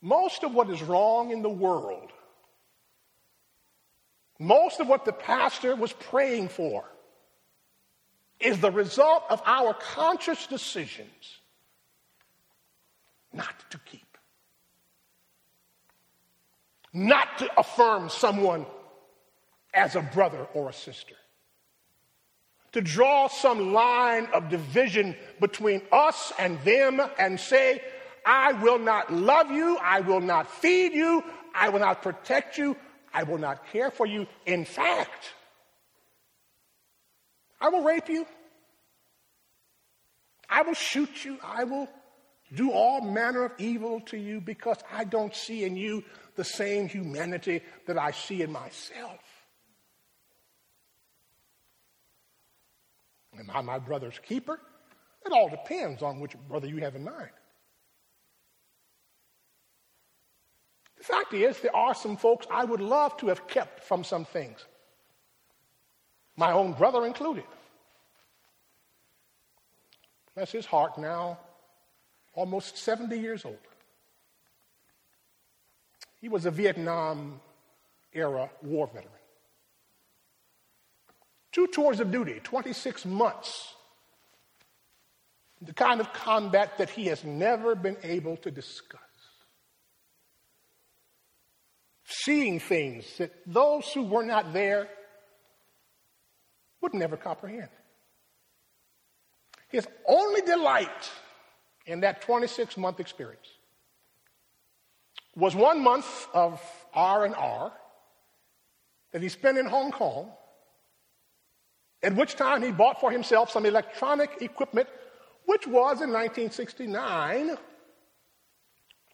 Most 0.02 0.44
of 0.44 0.54
what 0.54 0.70
is 0.70 0.82
wrong 0.82 1.32
in 1.32 1.42
the 1.42 1.50
world, 1.50 2.12
most 4.40 4.80
of 4.80 4.88
what 4.88 5.04
the 5.04 5.12
pastor 5.12 5.76
was 5.76 5.92
praying 5.92 6.48
for, 6.48 6.86
is 8.40 8.60
the 8.60 8.72
result 8.72 9.24
of 9.30 9.42
our 9.46 9.74
conscious 9.74 10.48
decisions 10.48 11.39
not 13.34 13.54
to 13.70 13.78
keep, 13.80 14.18
not 16.94 17.38
to 17.38 17.60
affirm 17.60 18.10
someone 18.10 18.66
as 19.74 19.96
a 19.96 20.02
brother 20.02 20.48
or 20.54 20.70
a 20.70 20.74
sister. 20.74 21.16
To 22.74 22.82
draw 22.82 23.28
some 23.28 23.74
line 23.74 24.28
of 24.34 24.50
division 24.50 25.16
between 25.40 25.82
us 25.92 26.32
and 26.38 26.60
them 26.62 27.02
and 27.18 27.40
say, 27.40 27.82
I 28.26 28.54
will 28.54 28.78
not 28.78 29.12
love 29.12 29.50
you, 29.50 29.78
I 29.82 30.02
will 30.02 30.22
not 30.22 30.52
feed 30.52 30.94
you, 30.94 31.24
I 31.56 31.70
will 31.70 31.80
not 31.80 32.04
protect 32.04 32.58
you, 32.58 32.76
I 33.14 33.24
will 33.24 33.40
not 33.40 33.66
care 33.72 33.90
for 33.90 34.06
you. 34.06 34.28
In 34.46 34.66
fact, 34.66 35.34
I 37.60 37.70
will 37.70 37.84
rape 37.84 38.08
you, 38.08 38.26
I 40.48 40.62
will 40.62 40.76
shoot 40.76 41.26
you, 41.26 41.38
I 41.44 41.64
will 41.64 41.88
do 42.54 42.72
all 42.72 43.02
manner 43.02 43.46
of 43.46 43.52
evil 43.58 44.02
to 44.02 44.18
you 44.18 44.42
because 44.42 44.78
I 44.92 45.04
don't 45.04 45.36
see 45.36 45.64
in 45.66 45.76
you 45.76 46.04
the 46.36 46.44
same 46.44 46.88
humanity 46.88 47.62
that 47.86 47.98
I 47.98 48.12
see 48.12 48.42
in 48.42 48.52
myself. 48.52 49.20
Am 53.38 53.50
I 53.54 53.62
my 53.62 53.80
brother's 53.80 54.20
keeper? 54.20 54.60
It 55.26 55.32
all 55.32 55.50
depends 55.50 56.02
on 56.02 56.20
which 56.20 56.36
brother 56.48 56.68
you 56.68 56.78
have 56.78 56.96
in 56.96 57.04
mind. 57.04 57.30
The 60.98 61.04
fact 61.04 61.34
is, 61.34 61.60
there 61.60 61.76
are 61.76 61.94
some 61.94 62.18
folks 62.18 62.46
I 62.52 62.66
would 62.66 62.82
love 62.82 63.16
to 63.18 63.28
have 63.28 63.48
kept 63.48 63.84
from 63.84 64.04
some 64.04 64.26
things, 64.26 64.66
my 66.36 66.52
own 66.52 66.74
brother 66.74 67.06
included. 67.06 67.46
Bless 70.36 70.52
his 70.52 70.66
heart 70.66 70.98
now, 70.98 71.40
almost 72.34 72.78
70 72.78 73.18
years 73.18 73.46
old. 73.46 73.58
He 76.22 76.30
was 76.30 76.46
a 76.46 76.52
Vietnam 76.52 77.40
era 78.14 78.50
war 78.62 78.88
veteran. 78.88 79.14
Two 81.52 81.68
tours 81.68 82.00
of 82.00 82.12
duty, 82.12 82.40
26 82.44 83.06
months. 83.06 83.74
The 85.62 85.74
kind 85.74 86.00
of 86.00 86.14
combat 86.14 86.78
that 86.78 86.90
he 86.90 87.08
has 87.08 87.24
never 87.24 87.76
been 87.76 87.98
able 88.04 88.38
to 88.38 88.52
discuss. 88.52 89.02
Seeing 92.06 92.60
things 92.60 93.06
that 93.18 93.32
those 93.46 93.92
who 93.92 94.04
were 94.04 94.24
not 94.24 94.54
there 94.54 94.88
would 96.82 96.94
never 96.94 97.18
comprehend. 97.18 97.70
His 99.70 99.88
only 100.08 100.42
delight 100.42 101.12
in 101.90 102.02
that 102.02 102.22
26 102.22 102.78
month 102.78 103.00
experience. 103.00 103.48
Was 105.36 105.56
one 105.56 105.84
month 105.84 106.28
of 106.34 106.62
R&R 106.94 107.72
that 109.12 109.22
he 109.22 109.30
spent 109.30 109.58
in 109.58 109.66
Hong 109.66 109.92
Kong 109.92 110.32
at 112.04 112.16
which 112.16 112.36
time 112.36 112.62
he 112.62 112.72
bought 112.72 113.00
for 113.00 113.12
himself 113.12 113.50
some 113.50 113.66
electronic 113.66 114.42
equipment, 114.42 114.88
which 115.46 115.66
was 115.66 116.02
in 116.02 116.12
1969 116.14 117.58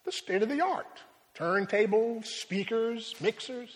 the 0.04 0.12
state 0.12 0.44
of 0.44 0.50
the 0.50 0.62
art 0.62 1.02
turntables, 1.36 2.26
speakers, 2.26 3.16
mixers. 3.20 3.70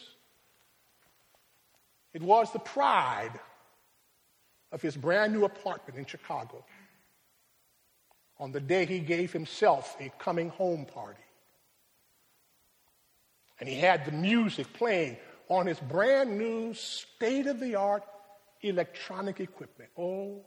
It 2.14 2.22
was 2.22 2.52
the 2.52 2.60
pride 2.60 3.40
of 4.72 4.82
his 4.82 4.96
brand 4.96 5.34
new 5.34 5.46
apartment 5.46 5.98
in 5.98 6.06
Chicago 6.06 6.64
on 8.40 8.52
the 8.52 8.60
day 8.60 8.86
he 8.86 9.00
gave 9.00 9.34
himself 9.34 9.96
a 10.00 10.12
coming 10.18 10.50
home 10.50 10.86
party. 10.86 11.20
And 13.60 13.68
he 13.68 13.76
had 13.76 14.06
the 14.06 14.12
music 14.12 14.72
playing 14.74 15.18
on 15.50 15.66
his 15.66 15.80
brand 15.80 16.38
new 16.38 16.74
state 16.74 17.48
of 17.48 17.60
the 17.60 17.76
art 17.76 18.04
electronic 18.62 19.40
equipment. 19.40 19.90
Oh, 19.98 20.46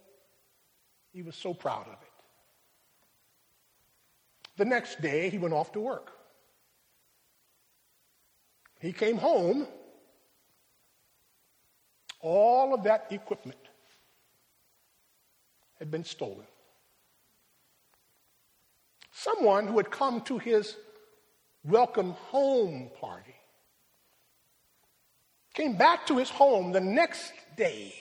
he 1.11 1.21
was 1.21 1.35
so 1.35 1.53
proud 1.53 1.87
of 1.87 1.93
it. 1.93 1.99
The 4.57 4.65
next 4.65 5.01
day, 5.01 5.29
he 5.29 5.37
went 5.37 5.53
off 5.53 5.71
to 5.73 5.79
work. 5.79 6.11
He 8.79 8.93
came 8.93 9.17
home, 9.17 9.67
all 12.19 12.73
of 12.73 12.83
that 12.83 13.07
equipment 13.11 13.57
had 15.79 15.89
been 15.89 16.03
stolen. 16.03 16.45
Someone 19.23 19.67
who 19.67 19.77
had 19.77 19.89
come 19.89 20.19
to 20.21 20.37
his 20.37 20.75
welcome 21.63 22.11
home 22.11 22.91
party 22.99 23.35
came 25.53 25.77
back 25.77 26.07
to 26.07 26.17
his 26.17 26.29
home 26.29 26.73
the 26.73 26.81
next 26.81 27.31
day 27.55 27.95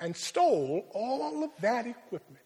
and 0.00 0.16
stole 0.16 0.84
all 0.92 1.44
of 1.44 1.50
that 1.60 1.86
equipment. 1.86 2.42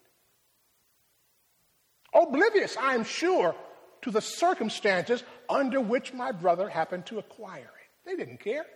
Oblivious, 2.12 2.76
I 2.76 2.94
am 2.94 3.04
sure, 3.04 3.54
to 4.02 4.10
the 4.10 4.20
circumstances 4.20 5.24
under 5.48 5.80
which 5.80 6.12
my 6.12 6.30
brother 6.30 6.68
happened 6.68 7.06
to 7.06 7.18
acquire 7.18 7.62
it. 7.62 8.04
They 8.04 8.16
didn't 8.16 8.40
care. 8.40 8.66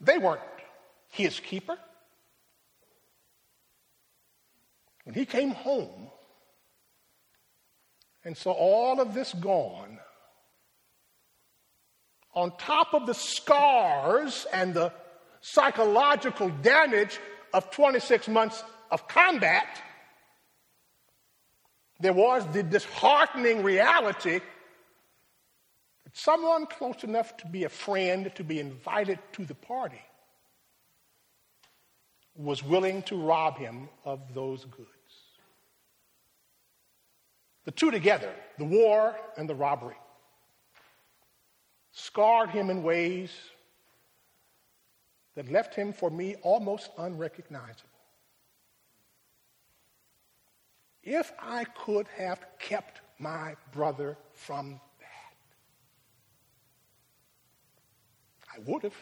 They 0.00 0.18
weren't 0.18 0.42
his 1.08 1.40
keeper. 1.40 1.76
When 5.08 5.14
he 5.14 5.24
came 5.24 5.52
home 5.52 6.10
and 8.26 8.36
saw 8.36 8.52
all 8.52 9.00
of 9.00 9.14
this 9.14 9.32
gone, 9.32 9.98
on 12.34 12.54
top 12.58 12.92
of 12.92 13.06
the 13.06 13.14
scars 13.14 14.46
and 14.52 14.74
the 14.74 14.92
psychological 15.40 16.50
damage 16.50 17.18
of 17.54 17.70
26 17.70 18.28
months 18.28 18.62
of 18.90 19.08
combat, 19.08 19.80
there 22.00 22.12
was 22.12 22.46
the 22.52 22.62
disheartening 22.62 23.62
reality 23.62 24.40
that 26.04 26.16
someone 26.18 26.66
close 26.66 27.02
enough 27.02 27.34
to 27.38 27.46
be 27.46 27.64
a 27.64 27.70
friend, 27.70 28.30
to 28.34 28.44
be 28.44 28.60
invited 28.60 29.18
to 29.32 29.46
the 29.46 29.54
party, 29.54 30.02
was 32.36 32.62
willing 32.62 33.02
to 33.04 33.16
rob 33.16 33.56
him 33.56 33.88
of 34.04 34.34
those 34.34 34.66
goods. 34.66 34.97
The 37.68 37.72
two 37.72 37.90
together, 37.90 38.32
the 38.56 38.64
war 38.64 39.14
and 39.36 39.46
the 39.46 39.54
robbery, 39.54 39.98
scarred 41.92 42.48
him 42.48 42.70
in 42.70 42.82
ways 42.82 43.30
that 45.34 45.52
left 45.52 45.74
him 45.74 45.92
for 45.92 46.08
me 46.08 46.36
almost 46.36 46.88
unrecognizable. 46.96 47.90
If 51.02 51.30
I 51.38 51.64
could 51.64 52.08
have 52.16 52.42
kept 52.58 53.02
my 53.18 53.54
brother 53.70 54.16
from 54.32 54.80
that, 55.00 55.36
I 58.56 58.60
would 58.64 58.84
have. 58.84 58.96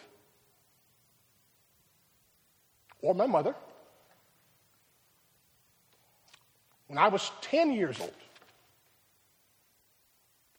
Or 3.00 3.14
my 3.14 3.28
mother. 3.28 3.54
When 6.88 6.98
I 6.98 7.06
was 7.06 7.30
10 7.42 7.72
years 7.72 8.00
old, 8.00 8.10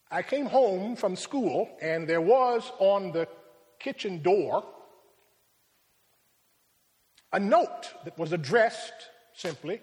I 0.09 0.21
came 0.21 0.45
home 0.45 0.95
from 0.95 1.15
school, 1.15 1.69
and 1.81 2.07
there 2.07 2.21
was 2.21 2.71
on 2.79 3.11
the 3.11 3.27
kitchen 3.79 4.21
door 4.21 4.63
a 7.33 7.39
note 7.39 7.93
that 8.05 8.17
was 8.17 8.31
addressed 8.31 8.93
simply 9.33 9.81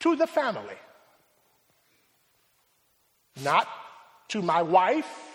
to 0.00 0.16
the 0.16 0.26
family, 0.26 0.74
not 3.42 3.68
to 4.28 4.42
my 4.42 4.62
wife, 4.62 5.28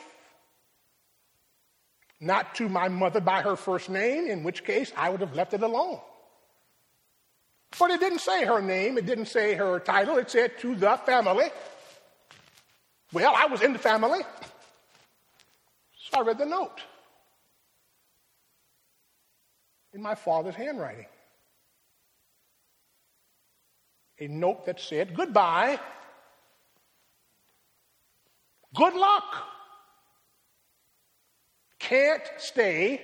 not 2.20 2.54
to 2.56 2.68
my 2.68 2.90
mother 2.90 3.22
by 3.22 3.42
her 3.42 3.56
first 3.56 3.90
name, 3.90 4.28
in 4.28 4.44
which 4.44 4.66
case 4.66 4.92
I 4.98 5.10
would 5.10 5.22
have 5.22 5.36
left 5.36 5.54
it 5.54 5.64
alone. 5.64 6.00
But 7.80 7.92
it 7.92 8.00
didn't 8.00 8.20
say 8.20 8.44
her 8.46 8.62
name, 8.62 8.98
it 8.98 9.06
didn't 9.06 9.28
say 9.28 9.54
her 9.54 9.80
title, 9.80 10.18
it 10.18 10.30
said 10.30 10.58
to 10.60 10.76
the 10.76 10.98
family. 11.06 11.50
Well, 13.14 13.34
I 13.36 13.46
was 13.46 13.62
in 13.62 13.74
the 13.74 13.80
family, 13.80 14.20
so 15.98 16.20
I 16.20 16.22
read 16.22 16.38
the 16.38 16.46
note 16.46 16.82
in 19.94 20.02
my 20.02 20.16
father's 20.16 20.56
handwriting. 20.56 21.06
A 24.20 24.28
note 24.28 24.66
that 24.66 24.80
said, 24.80 25.16
Goodbye, 25.16 25.80
good 28.76 28.94
luck, 28.94 29.36
can't 31.80 32.24
stay, 32.38 33.02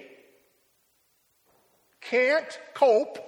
can't 2.02 2.60
cope, 2.74 3.20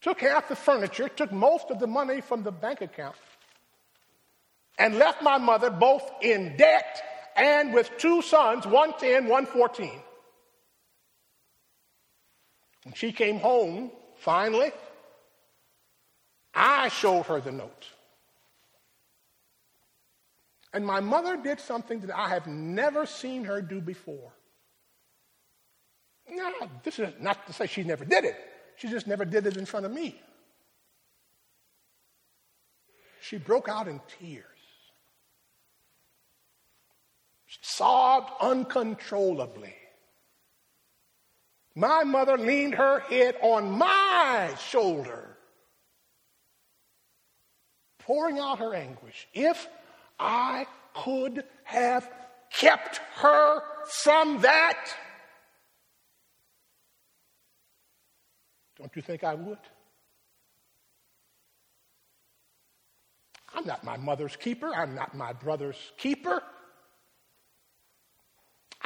took 0.00 0.20
half 0.20 0.48
the 0.48 0.56
furniture, 0.56 1.08
took 1.08 1.30
most 1.30 1.70
of 1.70 1.78
the 1.78 1.86
money 1.86 2.20
from 2.20 2.42
the 2.42 2.52
bank 2.52 2.80
account 2.80 3.16
and 4.78 4.98
left 4.98 5.22
my 5.22 5.38
mother 5.38 5.70
both 5.70 6.08
in 6.20 6.56
debt 6.56 7.02
and 7.36 7.72
with 7.72 7.90
two 7.98 8.22
sons, 8.22 8.66
one 8.66 8.94
10, 8.98 9.26
one 9.26 9.46
14. 9.46 9.90
When 12.84 12.94
she 12.94 13.12
came 13.12 13.38
home, 13.38 13.90
finally, 14.18 14.72
I 16.54 16.88
showed 16.88 17.26
her 17.26 17.40
the 17.40 17.52
note. 17.52 17.86
And 20.72 20.84
my 20.84 21.00
mother 21.00 21.36
did 21.36 21.60
something 21.60 22.00
that 22.00 22.16
I 22.16 22.28
have 22.28 22.46
never 22.46 23.06
seen 23.06 23.44
her 23.44 23.62
do 23.62 23.80
before. 23.80 24.32
Now, 26.28 26.50
this 26.82 26.98
is 26.98 27.12
not 27.20 27.46
to 27.46 27.52
say 27.52 27.66
she 27.66 27.84
never 27.84 28.04
did 28.04 28.24
it, 28.24 28.36
she 28.76 28.88
just 28.88 29.06
never 29.06 29.24
did 29.24 29.46
it 29.46 29.56
in 29.56 29.66
front 29.66 29.86
of 29.86 29.92
me. 29.92 30.20
She 33.20 33.38
broke 33.38 33.68
out 33.68 33.88
in 33.88 34.00
tears 34.20 34.53
sobbed 37.62 38.30
uncontrollably. 38.40 39.74
My 41.74 42.04
mother 42.04 42.38
leaned 42.38 42.74
her 42.74 43.00
head 43.00 43.36
on 43.42 43.70
my 43.70 44.54
shoulder, 44.68 45.36
pouring 47.98 48.38
out 48.38 48.60
her 48.60 48.74
anguish. 48.74 49.26
If 49.34 49.66
I 50.18 50.66
could 50.94 51.44
have 51.64 52.08
kept 52.52 52.98
her 53.16 53.62
from 54.02 54.42
that, 54.42 54.78
don't 58.78 58.94
you 58.94 59.02
think 59.02 59.24
I 59.24 59.34
would? 59.34 59.58
I'm 63.52 63.66
not 63.66 63.84
my 63.84 63.96
mother's 63.96 64.36
keeper. 64.36 64.72
I'm 64.74 64.94
not 64.94 65.14
my 65.14 65.32
brother's 65.32 65.76
keeper. 65.96 66.42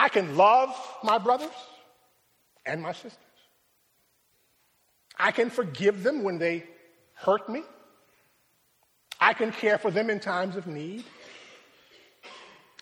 I 0.09 0.11
can 0.11 0.38
love 0.38 0.75
my 1.05 1.18
brothers 1.18 1.51
and 2.64 2.81
my 2.81 2.92
sisters. 2.92 3.12
I 5.18 5.33
can 5.33 5.51
forgive 5.51 6.03
them 6.03 6.23
when 6.23 6.38
they 6.38 6.64
hurt 7.12 7.47
me. 7.47 7.61
I 9.21 9.35
can 9.35 9.53
care 9.53 9.77
for 9.77 9.90
them 9.90 10.09
in 10.09 10.18
times 10.18 10.57
of 10.57 10.66
need. 10.66 11.05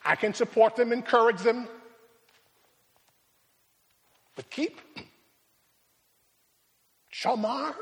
I 0.04 0.14
can 0.14 0.34
support 0.34 0.76
them, 0.76 0.92
encourage 0.92 1.40
them. 1.40 1.66
But 4.36 4.48
keep 4.48 4.80
shamar, 7.12 7.74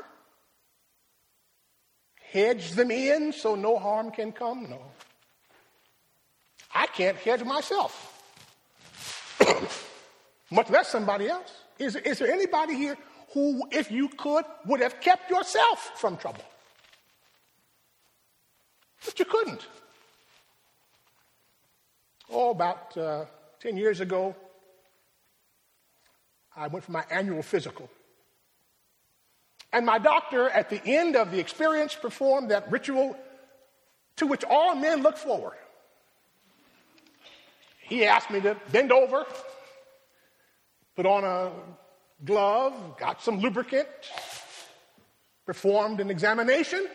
hedge 2.31 2.71
them 2.71 2.89
in 2.89 3.31
so 3.31 3.53
no 3.53 3.77
harm 3.77 4.09
can 4.09 4.31
come? 4.31 4.71
No. 4.71 4.81
I 6.73 6.87
can't 6.87 7.17
hedge 7.17 7.43
myself. 7.43 8.14
much 10.51 10.69
less 10.69 10.89
somebody 10.89 11.29
else. 11.29 11.51
Is, 11.79 11.95
is 11.95 12.19
there 12.19 12.31
anybody 12.31 12.75
here 12.75 12.97
who, 13.33 13.67
if 13.71 13.91
you 13.91 14.09
could, 14.09 14.45
would 14.65 14.81
have 14.81 14.99
kept 15.01 15.29
yourself 15.29 15.91
from 15.95 16.17
trouble? 16.17 16.43
But 19.03 19.19
you 19.19 19.25
couldn't. 19.25 19.67
Oh, 22.31 22.51
about 22.51 22.97
uh, 22.97 23.25
10 23.59 23.77
years 23.77 23.99
ago, 23.99 24.35
I 26.55 26.67
went 26.67 26.85
for 26.85 26.91
my 26.91 27.03
annual 27.11 27.43
physical. 27.43 27.89
And 29.71 29.85
my 29.85 29.99
doctor, 29.99 30.49
at 30.49 30.69
the 30.69 30.81
end 30.85 31.15
of 31.15 31.31
the 31.31 31.39
experience, 31.39 31.93
performed 31.95 32.51
that 32.51 32.71
ritual 32.71 33.17
to 34.15 34.25
which 34.25 34.43
all 34.45 34.73
men 34.75 35.03
look 35.03 35.17
forward. 35.17 35.57
He 37.87 38.05
asked 38.05 38.31
me 38.31 38.41
to 38.41 38.57
bend 38.71 38.91
over 38.91 39.25
put 40.95 41.05
on 41.05 41.23
a 41.23 41.51
glove, 42.23 42.97
got 42.97 43.21
some 43.21 43.39
lubricant, 43.39 43.87
performed 45.45 45.99
an 45.99 46.09
examination, 46.09 46.87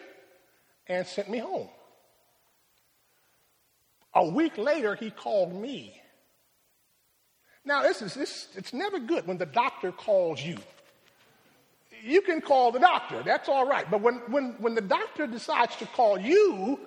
and 0.87 1.07
sent 1.07 1.29
me 1.29 1.39
home. 1.39 1.69
A 4.15 4.29
week 4.29 4.59
later, 4.59 4.95
he 4.95 5.11
called 5.11 5.55
me. 5.55 6.01
Now, 7.65 7.83
this 7.83 8.03
is 8.03 8.15
this, 8.15 8.49
it's 8.57 8.73
never 8.73 8.99
good 8.99 9.27
when 9.27 9.39
the 9.39 9.47
doctor 9.47 9.93
calls 9.93 10.43
you. 10.43 10.57
You 12.03 12.23
can 12.23 12.41
call 12.41 12.73
the 12.73 12.81
doctor, 12.81 13.23
that's 13.23 13.49
all 13.49 13.67
right. 13.67 13.89
But 13.89 14.01
when, 14.01 14.15
when, 14.31 14.55
when 14.59 14.75
the 14.75 14.81
doctor 14.81 15.27
decides 15.27 15.77
to 15.77 15.87
call 15.87 16.19
you, 16.19 16.81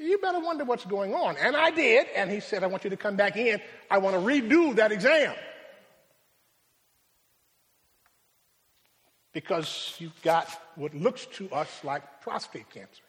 you 0.00 0.18
better 0.18 0.40
wonder 0.40 0.64
what's 0.64 0.84
going 0.84 1.14
on. 1.14 1.36
And 1.36 1.54
I 1.56 1.70
did, 1.70 2.06
and 2.16 2.30
he 2.30 2.40
said, 2.40 2.64
I 2.64 2.66
want 2.66 2.84
you 2.84 2.90
to 2.90 2.96
come 2.96 3.16
back 3.16 3.36
in. 3.36 3.60
I 3.90 3.98
want 3.98 4.16
to 4.16 4.20
redo 4.20 4.74
that 4.76 4.92
exam. 4.92 5.34
because 9.32 9.94
you've 9.98 10.20
got 10.22 10.48
what 10.76 10.94
looks 10.94 11.26
to 11.26 11.50
us 11.50 11.68
like 11.84 12.02
prostate 12.22 12.68
cancer. 12.70 13.02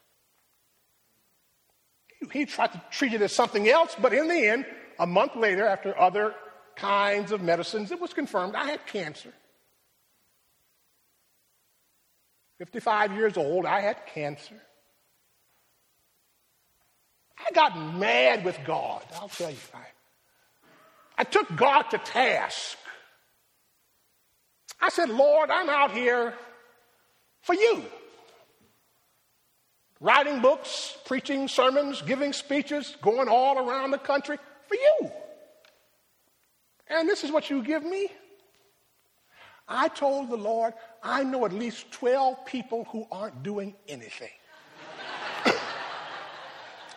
He 2.32 2.45
tried 2.45 2.71
to 2.73 2.82
treat 2.91 3.13
it 3.13 3.21
as 3.21 3.34
something 3.34 3.67
else, 3.67 3.95
but 3.99 4.13
in 4.13 4.27
the 4.27 4.47
end, 4.47 4.65
a 4.99 5.08
month 5.08 5.36
later, 5.36 5.65
after 5.65 5.99
other 5.99 6.36
kinds 6.75 7.32
of 7.32 7.41
medicines, 7.41 7.91
it 7.91 7.99
was 7.99 8.13
confirmed 8.13 8.54
I 8.54 8.65
had 8.65 8.86
cancer. 8.86 9.34
55 12.60 13.13
years 13.13 13.38
old, 13.38 13.65
I 13.65 13.82
had 13.82 14.06
cancer. 14.06 14.62
I 17.47 17.51
got 17.54 17.77
mad 17.95 18.45
with 18.45 18.60
God, 18.65 19.04
I'll 19.15 19.30
tell 19.30 19.49
you. 19.49 19.58
I, 19.73 19.86
I 21.17 21.23
took 21.23 21.56
God 21.56 21.84
to 21.91 21.97
task. 21.97 22.77
I 24.80 24.89
said, 24.89 25.10
Lord, 25.10 25.49
I'm 25.49 25.69
out 25.69 25.91
here 25.91 26.34
for 27.41 27.54
you. 27.54 27.84
writing 29.99 30.41
books, 30.41 30.97
preaching 31.06 31.47
sermons, 31.47 32.01
giving 32.01 32.34
speeches, 32.34 32.95
going 33.01 33.27
all 33.27 33.60
around 33.60 33.91
the 33.91 33.99
country 33.99 34.38
for 34.67 34.75
you. 34.75 35.12
And 36.88 37.08
this 37.08 37.23
is 37.23 37.32
what 37.32 37.49
you 37.49 37.63
give 37.63 37.84
me? 37.84 38.10
I 39.67 39.88
told 39.88 40.30
the 40.30 40.38
Lord, 40.38 40.73
I 41.01 41.23
know 41.23 41.45
at 41.45 41.54
least 41.54 41.91
12 41.91 42.45
people 42.45 42.86
who 42.91 43.08
aren't 43.12 43.43
doing 43.43 43.75
anything. 43.88 44.30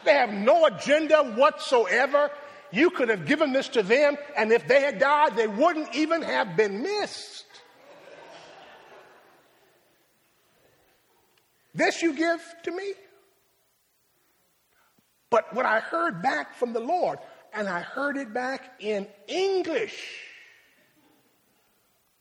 They 0.04 0.14
have 0.14 0.32
no 0.32 0.66
agenda 0.66 1.22
whatsoever. 1.22 2.30
You 2.70 2.90
could 2.90 3.08
have 3.08 3.26
given 3.26 3.52
this 3.52 3.68
to 3.68 3.82
them, 3.82 4.16
and 4.36 4.52
if 4.52 4.66
they 4.66 4.80
had 4.80 4.98
died, 4.98 5.36
they 5.36 5.46
wouldn't 5.46 5.94
even 5.94 6.22
have 6.22 6.56
been 6.56 6.82
missed. 6.82 7.44
This 11.74 12.02
you 12.02 12.14
give 12.14 12.40
to 12.64 12.70
me? 12.70 12.92
But 15.30 15.52
what 15.52 15.66
I 15.66 15.80
heard 15.80 16.22
back 16.22 16.54
from 16.54 16.72
the 16.72 16.80
Lord, 16.80 17.18
and 17.52 17.68
I 17.68 17.80
heard 17.80 18.16
it 18.16 18.32
back 18.32 18.80
in 18.80 19.08
English. 19.26 20.20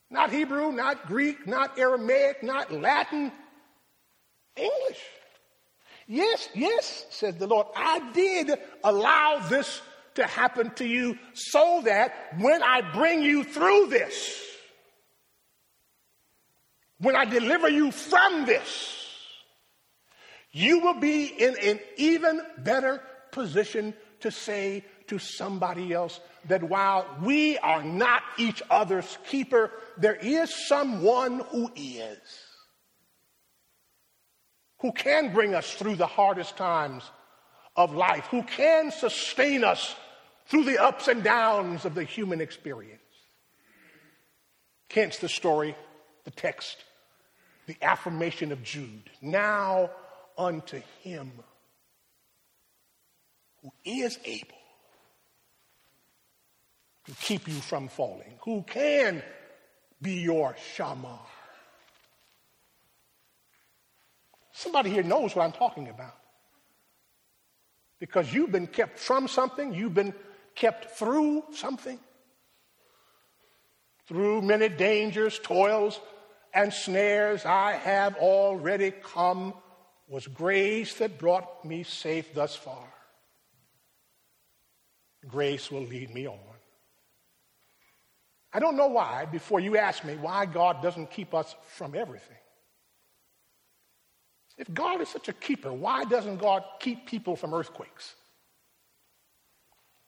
Not 0.09 0.31
Hebrew, 0.31 0.71
not 0.71 1.07
Greek, 1.07 1.47
not 1.47 1.77
Aramaic, 1.77 2.43
not 2.43 2.71
Latin. 2.71 3.31
English. 4.55 4.99
Yes, 6.07 6.49
yes, 6.53 7.05
says 7.09 7.35
the 7.37 7.47
Lord. 7.47 7.67
I 7.75 8.11
did 8.11 8.51
allow 8.83 9.39
this 9.49 9.81
to 10.15 10.25
happen 10.25 10.71
to 10.75 10.85
you 10.85 11.17
so 11.33 11.81
that 11.85 12.13
when 12.39 12.61
I 12.61 12.81
bring 12.93 13.23
you 13.23 13.43
through 13.43 13.87
this, 13.87 14.39
when 16.99 17.15
I 17.15 17.25
deliver 17.25 17.67
you 17.67 17.91
from 17.91 18.45
this, 18.45 18.99
you 20.51 20.79
will 20.79 20.99
be 20.99 21.25
in 21.25 21.55
an 21.61 21.79
even 21.97 22.41
better 22.59 23.01
position 23.31 23.93
to 24.19 24.31
say 24.31 24.85
to 25.07 25.19
somebody 25.19 25.91
else 25.91 26.19
that 26.47 26.63
while 26.63 27.05
we 27.23 27.57
are 27.57 27.83
not 27.83 28.21
each 28.37 28.61
other's 28.69 29.17
keeper, 29.27 29.71
there 29.97 30.15
is 30.15 30.53
someone 30.67 31.41
who 31.49 31.71
is, 31.75 32.17
who 34.83 34.91
can 34.91 35.33
bring 35.33 35.55
us 35.55 35.73
through 35.73 35.95
the 35.95 36.05
hardest 36.05 36.57
times 36.57 37.09
of 37.77 37.95
life, 37.95 38.25
who 38.25 38.43
can 38.43 38.91
sustain 38.91 39.63
us 39.63 39.95
through 40.47 40.65
the 40.65 40.77
ups 40.77 41.07
and 41.07 41.23
downs 41.23 41.85
of 41.85 41.95
the 41.95 42.03
human 42.03 42.41
experience. 42.41 42.99
Hence 44.91 45.17
the 45.19 45.29
story, 45.29 45.73
the 46.25 46.31
text, 46.31 46.83
the 47.65 47.77
affirmation 47.81 48.51
of 48.51 48.61
Jude. 48.61 49.09
Now 49.21 49.89
unto 50.37 50.81
him 51.01 51.31
who 53.61 53.71
is 53.85 54.19
able 54.25 54.49
to 57.05 57.11
keep 57.21 57.47
you 57.47 57.53
from 57.53 57.87
falling, 57.87 58.37
who 58.43 58.63
can 58.63 59.23
be 60.01 60.15
your 60.15 60.57
shamar. 60.75 61.19
Somebody 64.53 64.91
here 64.91 65.03
knows 65.03 65.35
what 65.35 65.43
I'm 65.43 65.51
talking 65.51 65.89
about. 65.89 66.15
Because 67.99 68.33
you've 68.33 68.51
been 68.51 68.67
kept 68.67 68.99
from 68.99 69.27
something, 69.27 69.73
you've 69.73 69.93
been 69.93 70.13
kept 70.55 70.97
through 70.97 71.43
something, 71.53 71.99
through 74.07 74.41
many 74.43 74.69
dangers, 74.69 75.39
toils, 75.39 75.99
and 76.53 76.71
snares. 76.71 77.45
I 77.45 77.73
have 77.73 78.15
already 78.17 78.91
come 78.91 79.53
was 80.07 80.27
grace 80.27 80.95
that 80.95 81.17
brought 81.17 81.65
me 81.65 81.83
safe 81.83 82.33
thus 82.33 82.55
far. 82.55 82.87
Grace 85.27 85.71
will 85.71 85.81
lead 85.81 86.13
me 86.13 86.27
on. 86.27 86.37
I 88.53 88.59
don't 88.59 88.77
know 88.77 88.87
why, 88.87 89.25
before 89.25 89.59
you 89.59 89.77
ask 89.77 90.03
me 90.03 90.15
why 90.15 90.45
God 90.45 90.83
doesn't 90.83 91.09
keep 91.09 91.33
us 91.33 91.55
from 91.69 91.95
everything. 91.95 92.37
If 94.57 94.71
God 94.73 95.01
is 95.01 95.09
such 95.09 95.29
a 95.29 95.33
keeper, 95.33 95.73
why 95.73 96.03
doesn't 96.05 96.37
God 96.37 96.63
keep 96.79 97.07
people 97.07 97.35
from 97.35 97.53
earthquakes, 97.53 98.13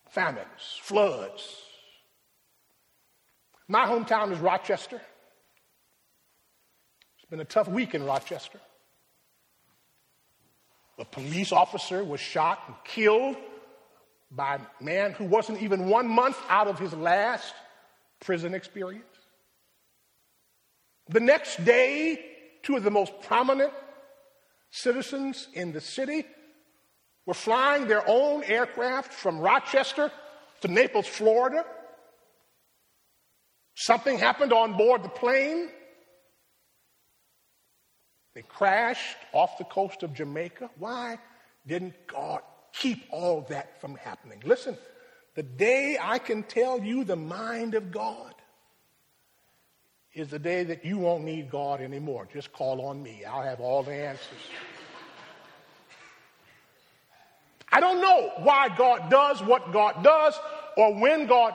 famines, 0.09 0.79
floods? 0.81 1.61
My 3.67 3.85
hometown 3.85 4.31
is 4.31 4.39
Rochester. 4.39 5.01
It's 7.17 7.29
been 7.29 7.39
a 7.39 7.45
tough 7.45 7.67
week 7.67 7.95
in 7.95 8.03
Rochester. 8.05 8.59
A 10.99 11.05
police 11.05 11.51
officer 11.51 12.03
was 12.03 12.19
shot 12.19 12.59
and 12.67 12.75
killed 12.83 13.35
by 14.31 14.55
a 14.55 14.83
man 14.83 15.11
who 15.11 15.25
wasn't 15.25 15.61
even 15.61 15.89
one 15.89 16.07
month 16.07 16.37
out 16.47 16.67
of 16.67 16.77
his 16.77 16.93
last 16.93 17.53
prison 18.19 18.53
experience. 18.53 19.03
The 21.09 21.19
next 21.19 21.63
day, 21.65 22.23
two 22.63 22.75
of 22.75 22.83
the 22.83 22.91
most 22.91 23.11
prominent 23.23 23.73
citizens 24.75 25.47
in 25.53 25.71
the 25.71 25.79
city 25.79 26.25
were 27.25 27.33
flying 27.33 27.87
their 27.87 28.03
own 28.07 28.43
aircraft 28.43 29.13
from 29.13 29.39
Rochester 29.39 30.11
to 30.61 30.67
Naples, 30.67 31.07
Florida. 31.07 31.65
Something 33.73 34.17
happened 34.19 34.51
on 34.51 34.77
board 34.77 35.03
the 35.03 35.09
plane. 35.09 35.69
They 38.35 38.41
crashed 38.41 39.17
off 39.31 39.57
the 39.57 39.63
coast 39.63 40.03
of 40.03 40.13
Jamaica. 40.13 40.69
Why 40.77 41.19
didn't 41.65 41.95
God 42.07 42.41
keep 42.73 43.05
all 43.11 43.45
that 43.49 43.79
from 43.79 43.95
happening? 43.95 44.41
Listen, 44.43 44.77
the 45.35 45.43
day 45.43 45.97
I 46.01 46.19
can 46.19 46.43
tell 46.43 46.83
you 46.83 47.05
the 47.05 47.15
mind 47.15 47.75
of 47.75 47.91
God 47.91 48.34
is 50.15 50.29
the 50.29 50.39
day 50.39 50.63
that 50.63 50.85
you 50.85 50.97
won't 50.97 51.25
need 51.25 51.51
God 51.51 51.81
anymore. 51.81 52.27
Just 52.33 52.53
call 52.53 52.81
on 52.87 53.03
me, 53.03 53.23
I'll 53.25 53.43
have 53.43 53.59
all 53.59 53.83
the 53.83 53.93
answers. 53.93 54.49
I 57.71 57.81
don't 57.81 57.99
know 57.99 58.31
why 58.37 58.69
God 58.69 59.09
does 59.09 59.43
what 59.43 59.73
God 59.73 60.01
does 60.01 60.39
or 60.77 60.95
when 60.95 61.27
God 61.27 61.53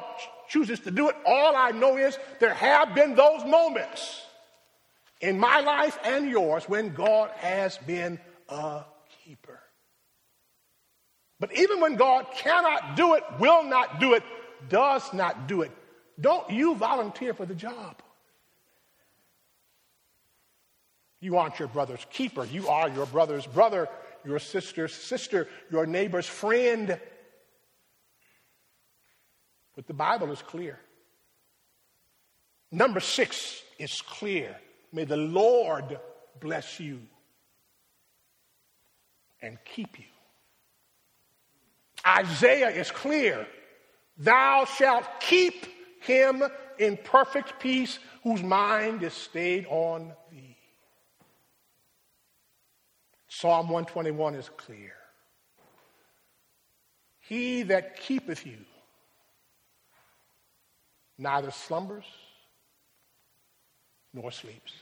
chooses 0.49 0.79
to 0.81 0.91
do 0.91 1.09
it. 1.09 1.17
All 1.25 1.57
I 1.57 1.71
know 1.71 1.97
is 1.97 2.19
there 2.39 2.53
have 2.53 2.95
been 2.95 3.15
those 3.15 3.43
moments 3.47 4.27
in 5.23 5.39
my 5.39 5.61
life 5.61 5.99
and 6.05 6.29
yours 6.29 6.69
when 6.69 6.93
God 6.93 7.31
has 7.37 7.79
been 7.79 8.21
a 8.51 8.83
keeper. 9.25 9.61
But 11.39 11.57
even 11.57 11.81
when 11.81 11.97
God 11.97 12.27
cannot 12.35 12.97
do 12.97 13.15
it, 13.15 13.25
will 13.39 13.65
not 13.65 13.99
do 13.99 14.13
it, 14.13 14.23
does 14.69 15.11
not 15.15 15.49
do 15.49 15.63
it, 15.63 15.71
don't 16.21 16.51
you 16.51 16.75
volunteer 16.75 17.33
for 17.33 17.47
the 17.47 17.55
job. 17.55 18.03
You 21.21 21.37
aren't 21.37 21.59
your 21.59 21.69
brother's 21.69 22.05
keeper. 22.11 22.45
You 22.45 22.69
are 22.69 22.89
your 22.89 23.07
brother's 23.07 23.47
brother, 23.47 23.89
your 24.25 24.39
sister's 24.39 24.95
sister, 24.95 25.49
your 25.71 25.87
neighbor's 25.87 26.27
friend. 26.27 26.99
But 29.77 29.87
the 29.87 29.95
Bible 29.95 30.33
is 30.33 30.43
clear. 30.43 30.79
Numbers 32.73 33.05
six 33.05 33.63
is 33.79 34.01
clear. 34.03 34.57
May 34.93 35.05
the 35.05 35.17
Lord 35.17 35.99
bless 36.41 36.81
you 36.81 37.01
and 39.43 39.59
keep 39.65 39.99
you. 39.99 40.07
Isaiah 42.07 42.71
is 42.71 42.91
clear. 42.91 43.47
Thou 44.17 44.65
shalt 44.65 45.05
keep 45.21 45.67
him 46.01 46.43
in 46.79 46.97
perfect 46.97 47.61
peace 47.61 47.99
whose 48.23 48.43
mind 48.43 49.03
is 49.03 49.13
stayed 49.13 49.67
on 49.69 50.13
thee. 50.31 50.50
Psalm 53.33 53.69
121 53.69 54.35
is 54.35 54.51
clear. 54.57 54.93
He 57.21 57.63
that 57.63 57.97
keepeth 57.97 58.45
you 58.45 58.59
neither 61.17 61.53
slumbers 61.53 62.05
nor 64.13 64.33
sleeps. 64.33 64.73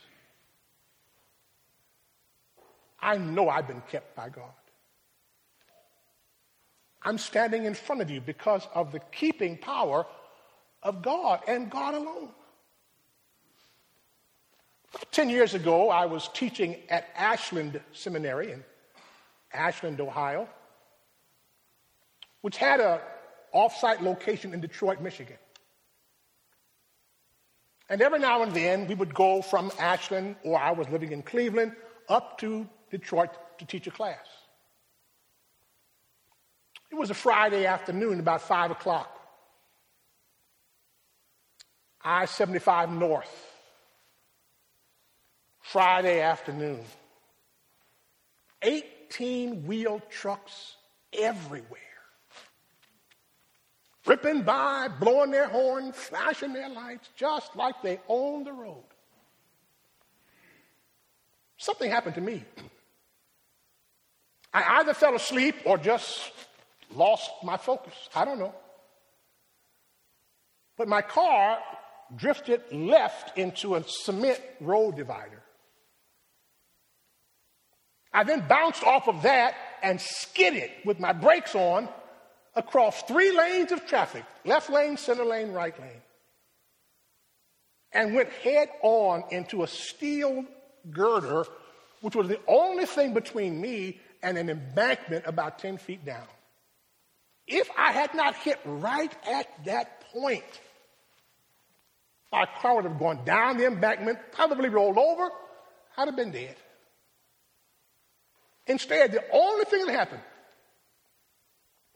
I 2.98 3.18
know 3.18 3.50
I've 3.50 3.68
been 3.68 3.82
kept 3.82 4.16
by 4.16 4.30
God. 4.30 4.44
I'm 7.02 7.18
standing 7.18 7.66
in 7.66 7.74
front 7.74 8.00
of 8.00 8.10
you 8.10 8.22
because 8.22 8.66
of 8.74 8.92
the 8.92 9.00
keeping 9.12 9.58
power 9.58 10.06
of 10.82 11.02
God 11.02 11.42
and 11.46 11.70
God 11.70 11.94
alone. 11.94 12.30
Ten 15.10 15.28
years 15.28 15.54
ago, 15.54 15.90
I 15.90 16.06
was 16.06 16.28
teaching 16.32 16.76
at 16.88 17.08
Ashland 17.16 17.80
Seminary 17.92 18.52
in 18.52 18.64
Ashland, 19.52 20.00
Ohio, 20.00 20.48
which 22.40 22.56
had 22.56 22.80
an 22.80 23.00
off-site 23.52 24.02
location 24.02 24.54
in 24.54 24.60
Detroit, 24.60 25.00
Michigan. 25.00 25.36
And 27.90 28.02
every 28.02 28.18
now 28.18 28.42
and 28.42 28.52
then 28.52 28.86
we 28.86 28.94
would 28.94 29.14
go 29.14 29.40
from 29.42 29.72
Ashland, 29.78 30.36
or 30.44 30.58
I 30.58 30.72
was 30.72 30.88
living 30.88 31.12
in 31.12 31.22
Cleveland, 31.22 31.74
up 32.08 32.38
to 32.38 32.66
Detroit 32.90 33.30
to 33.58 33.64
teach 33.64 33.86
a 33.86 33.90
class. 33.90 34.26
It 36.90 36.94
was 36.94 37.10
a 37.10 37.14
Friday 37.14 37.66
afternoon, 37.66 38.20
about 38.20 38.42
5 38.42 38.70
o'clock. 38.70 39.14
I 42.02 42.24
75 42.26 42.90
North. 42.90 43.47
Friday 45.68 46.22
afternoon. 46.22 46.80
18 48.62 49.66
wheel 49.66 50.00
trucks 50.08 50.76
everywhere. 51.12 51.66
Ripping 54.06 54.44
by, 54.44 54.88
blowing 54.88 55.30
their 55.30 55.46
horn, 55.46 55.92
flashing 55.92 56.54
their 56.54 56.70
lights, 56.70 57.10
just 57.16 57.54
like 57.54 57.74
they 57.82 58.00
own 58.08 58.44
the 58.44 58.52
road. 58.52 58.82
Something 61.58 61.90
happened 61.90 62.14
to 62.14 62.22
me. 62.22 62.42
I 64.54 64.78
either 64.80 64.94
fell 64.94 65.14
asleep 65.14 65.54
or 65.66 65.76
just 65.76 66.32
lost 66.94 67.30
my 67.44 67.58
focus. 67.58 67.92
I 68.14 68.24
don't 68.24 68.38
know. 68.38 68.54
But 70.78 70.88
my 70.88 71.02
car 71.02 71.58
drifted 72.16 72.62
left 72.72 73.36
into 73.36 73.74
a 73.74 73.84
cement 73.86 74.40
road 74.60 74.96
divider. 74.96 75.42
I 78.18 78.24
then 78.24 78.40
bounced 78.48 78.82
off 78.82 79.06
of 79.06 79.22
that 79.22 79.54
and 79.80 80.00
skidded 80.00 80.72
with 80.84 80.98
my 80.98 81.12
brakes 81.12 81.54
on 81.54 81.88
across 82.56 83.00
three 83.02 83.30
lanes 83.30 83.70
of 83.70 83.86
traffic 83.86 84.24
left 84.44 84.70
lane, 84.70 84.96
center 84.96 85.24
lane, 85.24 85.52
right 85.52 85.78
lane 85.78 86.02
and 87.92 88.16
went 88.16 88.28
head 88.30 88.70
on 88.82 89.22
into 89.30 89.62
a 89.62 89.68
steel 89.68 90.44
girder, 90.90 91.46
which 92.00 92.16
was 92.16 92.26
the 92.26 92.40
only 92.48 92.86
thing 92.86 93.14
between 93.14 93.60
me 93.60 94.00
and 94.20 94.36
an 94.36 94.50
embankment 94.50 95.24
about 95.24 95.60
10 95.60 95.78
feet 95.78 96.04
down. 96.04 96.26
If 97.46 97.70
I 97.78 97.92
had 97.92 98.14
not 98.16 98.34
hit 98.34 98.58
right 98.64 99.14
at 99.30 99.46
that 99.64 100.00
point, 100.12 100.60
my 102.32 102.46
car 102.60 102.74
would 102.74 102.84
have 102.84 102.98
gone 102.98 103.24
down 103.24 103.58
the 103.58 103.66
embankment, 103.66 104.18
probably 104.32 104.70
rolled 104.70 104.98
over, 104.98 105.30
I'd 105.96 106.08
have 106.08 106.16
been 106.16 106.32
dead. 106.32 106.56
Instead, 108.68 109.12
the 109.12 109.24
only 109.32 109.64
thing 109.64 109.86
that 109.86 109.94
happened, 109.94 110.22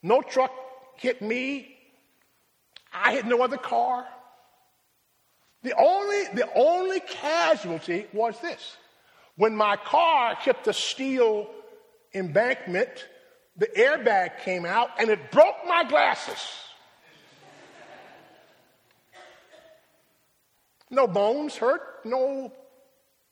no 0.02 0.22
truck 0.22 0.52
hit 0.96 1.20
me, 1.20 1.76
I 2.92 3.12
hit 3.12 3.26
no 3.26 3.42
other 3.42 3.58
car. 3.58 4.06
The 5.62 5.74
only, 5.78 6.24
the 6.34 6.48
only 6.54 7.00
casualty 7.00 8.06
was 8.12 8.40
this. 8.40 8.76
When 9.36 9.54
my 9.54 9.76
car 9.76 10.34
hit 10.34 10.64
the 10.64 10.72
steel 10.72 11.48
embankment, 12.14 13.06
the 13.56 13.66
airbag 13.66 14.40
came 14.40 14.64
out 14.64 14.88
and 14.98 15.10
it 15.10 15.30
broke 15.30 15.56
my 15.66 15.84
glasses. 15.84 16.42
No 20.90 21.06
bones 21.06 21.56
hurt, 21.56 22.04
no 22.04 22.52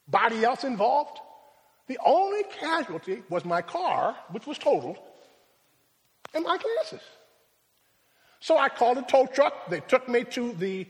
body 0.09 0.45
else 0.45 0.65
involved. 0.65 1.19
The 1.91 1.99
only 2.07 2.45
casualty 2.45 3.25
was 3.29 3.45
my 3.45 3.63
car, 3.63 4.15
which 4.31 4.47
was 4.47 4.59
totaled, 4.59 4.97
and 6.33 6.45
my 6.45 6.57
glasses. 6.57 7.01
So 8.39 8.57
I 8.57 8.69
called 8.69 8.99
a 8.99 9.03
tow 9.03 9.27
truck. 9.27 9.69
They 9.69 9.81
took 9.81 10.09
me 10.09 10.23
to 10.37 10.53
the 10.53 10.87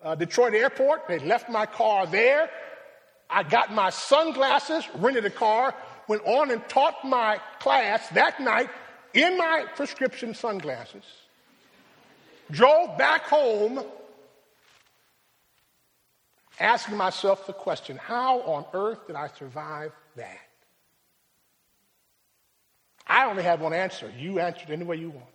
uh, 0.00 0.14
Detroit 0.14 0.54
airport. 0.54 1.08
They 1.08 1.18
left 1.18 1.50
my 1.50 1.66
car 1.66 2.06
there. 2.06 2.48
I 3.28 3.42
got 3.42 3.74
my 3.74 3.90
sunglasses, 3.90 4.84
rented 4.94 5.24
a 5.24 5.30
car, 5.30 5.74
went 6.06 6.22
on 6.24 6.52
and 6.52 6.62
taught 6.68 7.04
my 7.04 7.40
class 7.58 8.08
that 8.10 8.38
night 8.38 8.70
in 9.14 9.36
my 9.36 9.64
prescription 9.74 10.32
sunglasses. 10.32 11.02
Drove 12.52 12.96
back 12.96 13.22
home 13.22 13.82
asking 16.60 16.96
myself 16.96 17.48
the 17.48 17.52
question 17.52 17.96
how 17.96 18.42
on 18.42 18.64
earth 18.74 19.08
did 19.08 19.16
I 19.16 19.26
survive 19.26 19.90
that? 20.16 20.40
I 23.06 23.26
only 23.26 23.42
have 23.42 23.60
one 23.60 23.72
answer. 23.72 24.12
You 24.18 24.40
answered 24.40 24.70
any 24.70 24.84
way 24.84 24.96
you 24.96 25.10
want. 25.10 25.26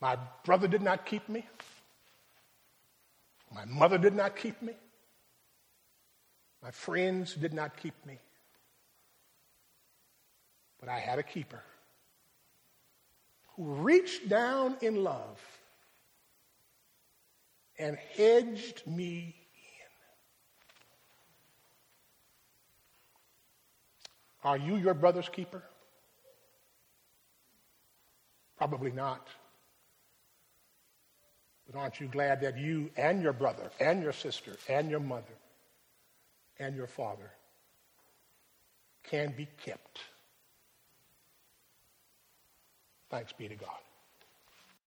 My 0.00 0.18
brother 0.44 0.66
did 0.66 0.82
not 0.82 1.06
keep 1.06 1.28
me. 1.28 1.46
My 3.54 3.64
mother 3.66 3.98
did 3.98 4.14
not 4.14 4.36
keep 4.36 4.60
me. 4.60 4.74
My 6.62 6.70
friends 6.70 7.34
did 7.34 7.54
not 7.54 7.76
keep 7.76 7.94
me. 8.04 8.18
But 10.80 10.88
I 10.88 10.98
had 10.98 11.18
a 11.18 11.22
keeper 11.22 11.62
who 13.56 13.64
reached 13.64 14.28
down 14.28 14.76
in 14.80 15.04
love 15.04 15.40
and 17.78 17.96
hedged 18.16 18.86
me 18.86 19.36
Are 24.44 24.58
you 24.58 24.76
your 24.76 24.94
brother's 24.94 25.28
keeper? 25.28 25.62
Probably 28.58 28.92
not. 28.92 29.26
But 31.66 31.78
aren't 31.78 31.98
you 31.98 32.08
glad 32.08 32.42
that 32.42 32.58
you 32.58 32.90
and 32.96 33.22
your 33.22 33.32
brother 33.32 33.70
and 33.80 34.02
your 34.02 34.12
sister 34.12 34.52
and 34.68 34.90
your 34.90 35.00
mother 35.00 35.24
and 36.58 36.76
your 36.76 36.86
father 36.86 37.30
can 39.04 39.32
be 39.34 39.48
kept? 39.64 39.98
Thanks 43.10 43.32
be 43.32 43.48
to 43.48 43.54
God. 43.54 43.70